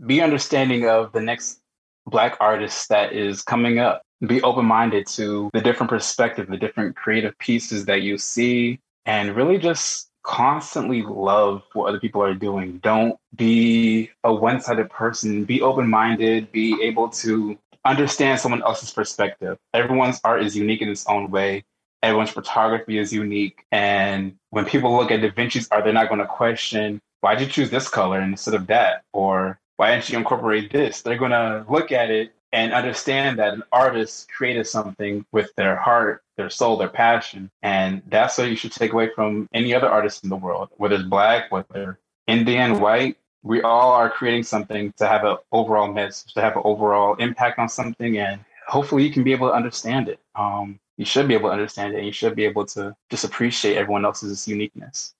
be 0.07 0.20
understanding 0.20 0.87
of 0.87 1.12
the 1.12 1.22
next 1.22 1.61
Black 2.07 2.37
artist 2.38 2.90
that 2.90 3.14
is 3.14 3.40
coming 3.40 3.78
up. 3.78 4.02
Be 4.26 4.42
open 4.42 4.66
minded 4.66 5.07
to 5.16 5.48
the 5.54 5.62
different 5.62 5.88
perspective, 5.88 6.48
the 6.48 6.59
different 6.59 6.96
creative 6.96 7.38
pieces 7.38 7.87
that 7.87 8.02
you 8.02 8.18
see, 8.18 8.78
and 9.07 9.35
really 9.35 9.57
just 9.57 10.08
constantly 10.29 11.01
love 11.03 11.62
what 11.73 11.88
other 11.88 11.99
people 11.99 12.23
are 12.23 12.35
doing. 12.35 12.79
Don't 12.83 13.19
be 13.35 14.11
a 14.23 14.33
one 14.33 14.61
sided 14.61 14.91
person. 14.91 15.45
Be 15.45 15.62
open 15.62 15.88
minded. 15.88 16.53
Be 16.53 16.81
able 16.83 17.09
to 17.09 17.59
understand 17.85 18.38
someone 18.38 18.62
else's 18.62 18.93
perspective. 18.93 19.57
Everyone's 19.73 20.21
art 20.23 20.45
is 20.45 20.55
unique 20.55 20.83
in 20.83 20.91
its 20.91 21.07
own 21.07 21.31
way. 21.31 21.64
Everyone's 22.03 22.31
photography 22.31 22.99
is 22.99 23.11
unique. 23.11 23.64
And 23.73 24.37
when 24.51 24.67
people 24.67 24.95
look 24.95 25.11
at 25.11 25.23
Da 25.23 25.31
Vinci's 25.31 25.67
art, 25.71 25.85
they're 25.85 25.95
not 25.95 26.09
going 26.09 26.21
to 26.21 26.27
question, 26.27 27.01
why'd 27.23 27.41
you 27.41 27.47
choose 27.47 27.71
this 27.71 27.88
color 27.88 28.21
instead 28.21 28.53
of 28.53 28.67
that? 28.67 29.05
Or 29.14 29.59
why 29.79 29.95
didn't 29.95 30.11
you 30.11 30.19
incorporate 30.19 30.71
this? 30.71 31.01
They're 31.01 31.17
going 31.17 31.31
to 31.31 31.64
look 31.71 31.91
at 31.91 32.11
it 32.11 32.35
and 32.52 32.72
understand 32.72 33.38
that 33.38 33.54
an 33.54 33.62
artist 33.72 34.30
created 34.30 34.66
something 34.66 35.24
with 35.32 35.54
their 35.56 35.76
heart, 35.76 36.22
their 36.37 36.50
soul, 36.50 36.76
their 36.76 36.88
passion. 36.88 37.50
And 37.62 38.02
that's 38.08 38.38
what 38.38 38.48
you 38.48 38.56
should 38.56 38.72
take 38.72 38.92
away 38.92 39.11
from 39.14 39.48
any 39.52 39.74
other 39.74 39.88
artist 39.88 40.24
in 40.24 40.30
the 40.30 40.37
world, 40.37 40.70
whether 40.76 40.96
it's 40.96 41.04
black, 41.04 41.52
whether 41.52 41.98
Indian, 42.26 42.80
white. 42.80 43.16
We 43.42 43.62
all 43.62 43.92
are 43.92 44.11
creating 44.11 44.42
something 44.44 44.92
to 44.96 45.06
have 45.06 45.24
an 45.24 45.37
overall 45.52 45.92
message, 45.92 46.34
to 46.34 46.40
have 46.40 46.56
an 46.56 46.62
overall 46.64 47.14
impact 47.16 47.58
on 47.58 47.68
something. 47.68 48.18
And 48.18 48.40
hopefully 48.66 49.04
you 49.04 49.12
can 49.12 49.24
be 49.24 49.32
able 49.32 49.48
to 49.48 49.54
understand 49.54 50.08
it. 50.08 50.18
Um, 50.34 50.80
you 50.96 51.04
should 51.04 51.28
be 51.28 51.34
able 51.34 51.48
to 51.48 51.52
understand 51.52 51.94
it 51.94 51.98
and 51.98 52.06
you 52.06 52.12
should 52.12 52.34
be 52.34 52.44
able 52.44 52.66
to 52.66 52.94
just 53.11 53.24
appreciate 53.24 53.76
everyone 53.76 54.04
else's 54.04 54.48
uniqueness. 54.48 55.14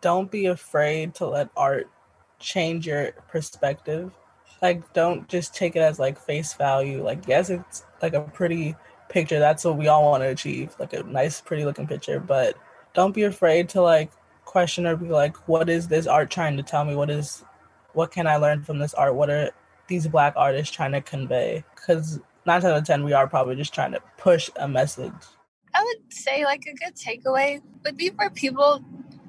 Don't 0.00 0.30
be 0.30 0.46
afraid 0.46 1.14
to 1.16 1.26
let 1.26 1.50
art 1.56 1.90
change 2.38 2.86
your 2.86 3.12
perspective 3.28 4.12
like 4.62 4.92
don't 4.92 5.28
just 5.28 5.54
take 5.54 5.76
it 5.76 5.80
as 5.80 5.98
like 5.98 6.18
face 6.18 6.54
value. 6.54 7.02
Like 7.02 7.26
yes 7.26 7.50
it's 7.50 7.84
like 8.02 8.14
a 8.14 8.22
pretty 8.22 8.76
picture. 9.08 9.38
That's 9.38 9.64
what 9.64 9.76
we 9.76 9.88
all 9.88 10.10
want 10.10 10.22
to 10.22 10.28
achieve. 10.28 10.74
Like 10.78 10.92
a 10.92 11.02
nice 11.02 11.40
pretty 11.40 11.64
looking 11.64 11.86
picture. 11.86 12.20
But 12.20 12.56
don't 12.94 13.14
be 13.14 13.24
afraid 13.24 13.68
to 13.70 13.82
like 13.82 14.10
question 14.44 14.86
or 14.86 14.96
be 14.96 15.06
like 15.06 15.36
what 15.48 15.68
is 15.68 15.88
this 15.88 16.06
art 16.06 16.30
trying 16.30 16.56
to 16.56 16.62
tell 16.62 16.84
me? 16.84 16.94
What 16.94 17.10
is 17.10 17.44
what 17.92 18.12
can 18.12 18.26
i 18.26 18.36
learn 18.36 18.62
from 18.62 18.78
this 18.78 18.94
art? 18.94 19.14
What 19.14 19.30
are 19.30 19.50
these 19.88 20.06
black 20.06 20.34
artists 20.36 20.74
trying 20.74 20.92
to 20.92 21.00
convey? 21.00 21.64
Because 21.74 22.20
nine 22.46 22.64
out 22.64 22.76
of 22.76 22.84
ten 22.84 23.04
we 23.04 23.12
are 23.12 23.26
probably 23.26 23.56
just 23.56 23.74
trying 23.74 23.92
to 23.92 24.00
push 24.16 24.50
a 24.56 24.68
message. 24.68 25.12
I 25.74 25.84
would 25.84 26.12
say 26.12 26.44
like 26.44 26.64
a 26.66 26.74
good 26.74 26.96
takeaway 26.96 27.62
would 27.84 27.96
be 27.96 28.10
for 28.10 28.30
people 28.30 28.84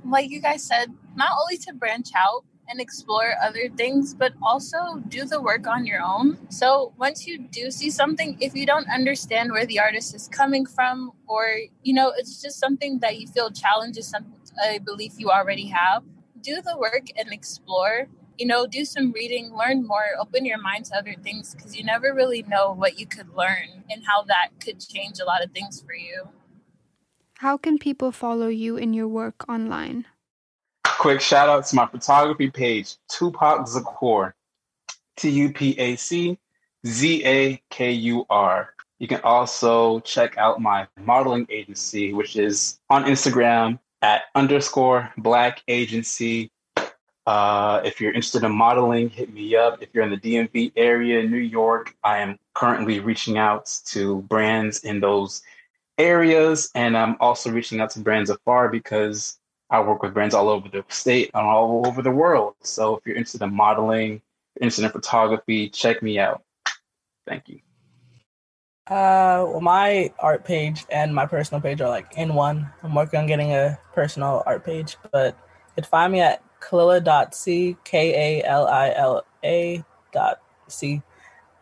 like 0.05 0.29
you 0.29 0.41
guys 0.41 0.63
said 0.65 0.91
not 1.15 1.29
only 1.39 1.57
to 1.57 1.73
branch 1.73 2.09
out 2.15 2.43
and 2.71 2.79
explore 2.79 3.35
other 3.43 3.67
things, 3.75 4.13
but 4.13 4.31
also 4.41 5.03
do 5.09 5.25
the 5.25 5.41
work 5.41 5.67
on 5.67 5.85
your 5.85 6.01
own. 6.01 6.37
So 6.49 6.93
once 6.97 7.27
you 7.27 7.37
do 7.37 7.69
see 7.69 7.91
something, 7.91 8.37
if 8.39 8.55
you 8.55 8.65
don't 8.65 8.87
understand 8.89 9.51
where 9.51 9.65
the 9.65 9.79
artist 9.79 10.15
is 10.15 10.29
coming 10.29 10.65
from, 10.65 11.11
or 11.27 11.45
you 11.83 11.93
know, 11.93 12.13
it's 12.17 12.41
just 12.41 12.59
something 12.59 12.99
that 12.99 13.19
you 13.19 13.27
feel 13.27 13.51
challenges 13.51 14.07
some 14.07 14.33
a 14.65 14.79
belief 14.79 15.13
you 15.17 15.29
already 15.29 15.67
have, 15.67 16.03
do 16.41 16.61
the 16.61 16.77
work 16.77 17.07
and 17.17 17.31
explore. 17.31 18.07
You 18.37 18.47
know, 18.47 18.65
do 18.65 18.85
some 18.85 19.11
reading, 19.11 19.53
learn 19.55 19.85
more, 19.85 20.15
open 20.19 20.45
your 20.45 20.59
mind 20.59 20.85
to 20.85 20.95
other 20.95 21.13
things 21.21 21.53
because 21.53 21.77
you 21.77 21.83
never 21.83 22.13
really 22.13 22.43
know 22.43 22.71
what 22.71 22.97
you 22.97 23.05
could 23.05 23.29
learn 23.35 23.83
and 23.89 24.03
how 24.07 24.23
that 24.23 24.49
could 24.59 24.79
change 24.79 25.19
a 25.19 25.25
lot 25.25 25.43
of 25.43 25.51
things 25.51 25.83
for 25.85 25.93
you. 25.93 26.29
How 27.37 27.57
can 27.57 27.77
people 27.77 28.11
follow 28.11 28.47
you 28.47 28.77
in 28.77 28.93
your 28.93 29.07
work 29.07 29.47
online? 29.49 30.05
Quick 30.97 31.21
shout 31.21 31.49
out 31.49 31.65
to 31.67 31.75
my 31.75 31.85
photography 31.87 32.49
page, 32.49 32.95
Tupac 33.09 33.67
Zakur, 33.67 34.33
T 35.17 35.29
U 35.29 35.53
P 35.53 35.77
A 35.77 35.95
C 35.95 36.37
Z 36.85 37.25
A 37.25 37.61
K 37.69 37.91
U 37.91 38.25
R. 38.29 38.73
You 38.99 39.07
can 39.07 39.21
also 39.21 39.99
check 40.01 40.37
out 40.37 40.61
my 40.61 40.87
modeling 40.99 41.47
agency, 41.49 42.13
which 42.13 42.35
is 42.35 42.79
on 42.89 43.05
Instagram 43.05 43.79
at 44.01 44.23
underscore 44.35 45.11
black 45.17 45.63
agency. 45.67 46.51
Uh, 47.25 47.81
if 47.83 47.99
you're 47.99 48.11
interested 48.11 48.43
in 48.43 48.51
modeling, 48.51 49.09
hit 49.09 49.33
me 49.33 49.55
up. 49.55 49.81
If 49.81 49.89
you're 49.93 50.03
in 50.03 50.11
the 50.11 50.17
DMV 50.17 50.73
area, 50.75 51.23
New 51.23 51.37
York, 51.37 51.95
I 52.03 52.19
am 52.19 52.37
currently 52.53 52.99
reaching 52.99 53.37
out 53.37 53.65
to 53.85 54.21
brands 54.23 54.83
in 54.83 54.99
those 54.99 55.41
areas. 55.97 56.69
And 56.73 56.97
I'm 56.97 57.15
also 57.19 57.51
reaching 57.51 57.79
out 57.79 57.91
to 57.91 57.99
brands 57.99 58.29
afar 58.29 58.69
because 58.69 59.37
I 59.71 59.79
work 59.79 60.03
with 60.03 60.13
brands 60.13 60.35
all 60.35 60.49
over 60.49 60.67
the 60.67 60.83
state 60.89 61.31
and 61.33 61.47
all 61.47 61.87
over 61.87 62.01
the 62.01 62.11
world. 62.11 62.55
So 62.61 62.97
if 62.97 63.05
you're 63.05 63.15
interested 63.15 63.41
in 63.41 63.53
modeling, 63.53 64.21
interested 64.59 64.83
in 64.83 64.91
photography, 64.91 65.69
check 65.69 66.03
me 66.03 66.19
out. 66.19 66.43
Thank 67.25 67.47
you. 67.47 67.61
Uh, 68.87 69.47
well, 69.47 69.61
my 69.61 70.11
art 70.19 70.43
page 70.43 70.85
and 70.91 71.15
my 71.15 71.25
personal 71.25 71.61
page 71.61 71.79
are 71.79 71.87
like 71.87 72.11
in 72.17 72.33
one. 72.33 72.69
I'm 72.83 72.93
working 72.93 73.21
on 73.21 73.27
getting 73.27 73.53
a 73.53 73.79
personal 73.93 74.43
art 74.45 74.65
page, 74.65 74.97
but 75.13 75.37
you 75.69 75.83
can 75.83 75.83
find 75.85 76.11
me 76.11 76.19
at 76.19 76.43
kalila.c, 76.59 77.77
K 77.85 78.41
A 78.41 78.45
L 78.45 78.67
I 78.67 78.93
L 78.93 79.25
A 79.45 79.83
dot 80.11 80.41
C. 80.67 81.01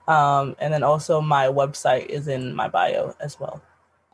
Um, 0.07 0.55
and 0.57 0.73
then 0.73 0.81
also 0.81 1.21
my 1.21 1.45
website 1.45 2.07
is 2.07 2.27
in 2.27 2.55
my 2.55 2.67
bio 2.67 3.15
as 3.19 3.39
well. 3.39 3.61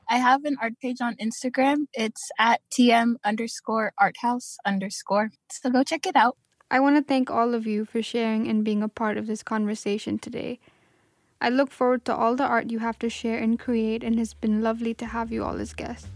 I 0.08 0.18
have 0.18 0.46
an 0.46 0.58
art 0.62 0.74
page 0.82 1.02
on 1.02 1.16
Instagram. 1.16 1.88
It's 1.94 2.30
at 2.38 2.62
tm 2.72 3.16
underscore 3.24 3.92
arthouse 4.00 4.58
underscore. 4.66 5.32
So 5.52 5.70
go 5.70 5.84
check 5.84 6.06
it 6.06 6.16
out. 6.16 6.38
I 6.70 6.80
want 6.80 6.96
to 6.98 7.04
thank 7.04 7.30
all 7.30 7.54
of 7.54 7.66
you 7.66 7.86
for 7.86 8.02
sharing 8.02 8.48
and 8.48 8.64
being 8.64 8.84
a 8.84 8.90
part 8.90 9.18
of 9.18 9.28
this 9.28 9.44
conversation 9.44 10.20
today. 10.20 10.60
I 11.42 11.50
look 11.50 11.72
forward 11.72 12.06
to 12.06 12.16
all 12.16 12.36
the 12.36 12.44
art 12.46 12.72
you 12.72 12.80
have 12.80 12.98
to 13.00 13.10
share 13.10 13.38
and 13.38 13.60
create, 13.60 14.04
and 14.04 14.20
it's 14.20 14.34
been 14.34 14.62
lovely 14.62 14.94
to 14.96 15.06
have 15.06 15.32
you 15.32 15.44
all 15.44 15.60
as 15.60 15.74
guests. 15.74 16.08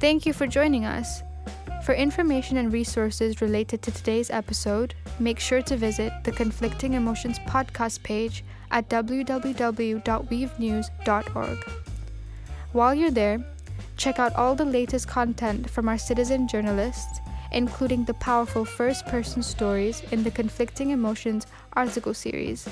Thank 0.00 0.24
you 0.26 0.32
for 0.32 0.46
joining 0.46 0.84
us. 0.84 1.22
For 1.84 1.94
information 1.94 2.56
and 2.56 2.72
resources 2.72 3.40
related 3.40 3.82
to 3.82 3.90
today's 3.90 4.30
episode, 4.30 4.94
make 5.18 5.40
sure 5.40 5.62
to 5.62 5.76
visit 5.76 6.12
the 6.24 6.32
Conflicting 6.32 6.92
Emotions 6.92 7.38
podcast 7.40 8.02
page 8.02 8.44
at 8.70 8.88
www.weavenews.org. 8.88 11.58
While 12.72 12.94
you're 12.94 13.10
there, 13.10 13.44
check 13.96 14.18
out 14.18 14.34
all 14.36 14.54
the 14.54 14.64
latest 14.64 15.08
content 15.08 15.70
from 15.70 15.88
our 15.88 15.98
citizen 15.98 16.46
journalists, 16.46 17.20
including 17.52 18.04
the 18.04 18.14
powerful 18.14 18.64
first 18.64 19.06
person 19.06 19.42
stories 19.42 20.02
in 20.12 20.22
the 20.22 20.30
Conflicting 20.30 20.90
Emotions 20.90 21.46
article 21.72 22.14
series. 22.14 22.68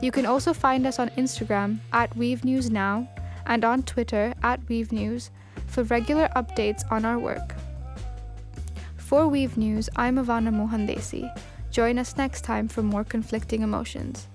You 0.00 0.10
can 0.10 0.26
also 0.26 0.52
find 0.52 0.86
us 0.86 0.98
on 0.98 1.10
Instagram 1.10 1.78
at 1.92 2.14
Weave 2.16 2.44
and 2.44 3.64
on 3.64 3.82
Twitter 3.82 4.34
at 4.42 4.68
Weave 4.68 4.92
News 4.92 5.30
for 5.66 5.82
regular 5.84 6.28
updates 6.36 6.82
on 6.90 7.04
our 7.04 7.18
work. 7.18 7.54
For 8.96 9.26
Weave 9.26 9.56
News, 9.56 9.88
I'm 9.96 10.16
Ivana 10.16 10.52
Mohandesi. 10.52 11.30
Join 11.70 11.98
us 11.98 12.16
next 12.16 12.42
time 12.42 12.68
for 12.68 12.82
more 12.82 13.04
conflicting 13.04 13.62
emotions. 13.62 14.28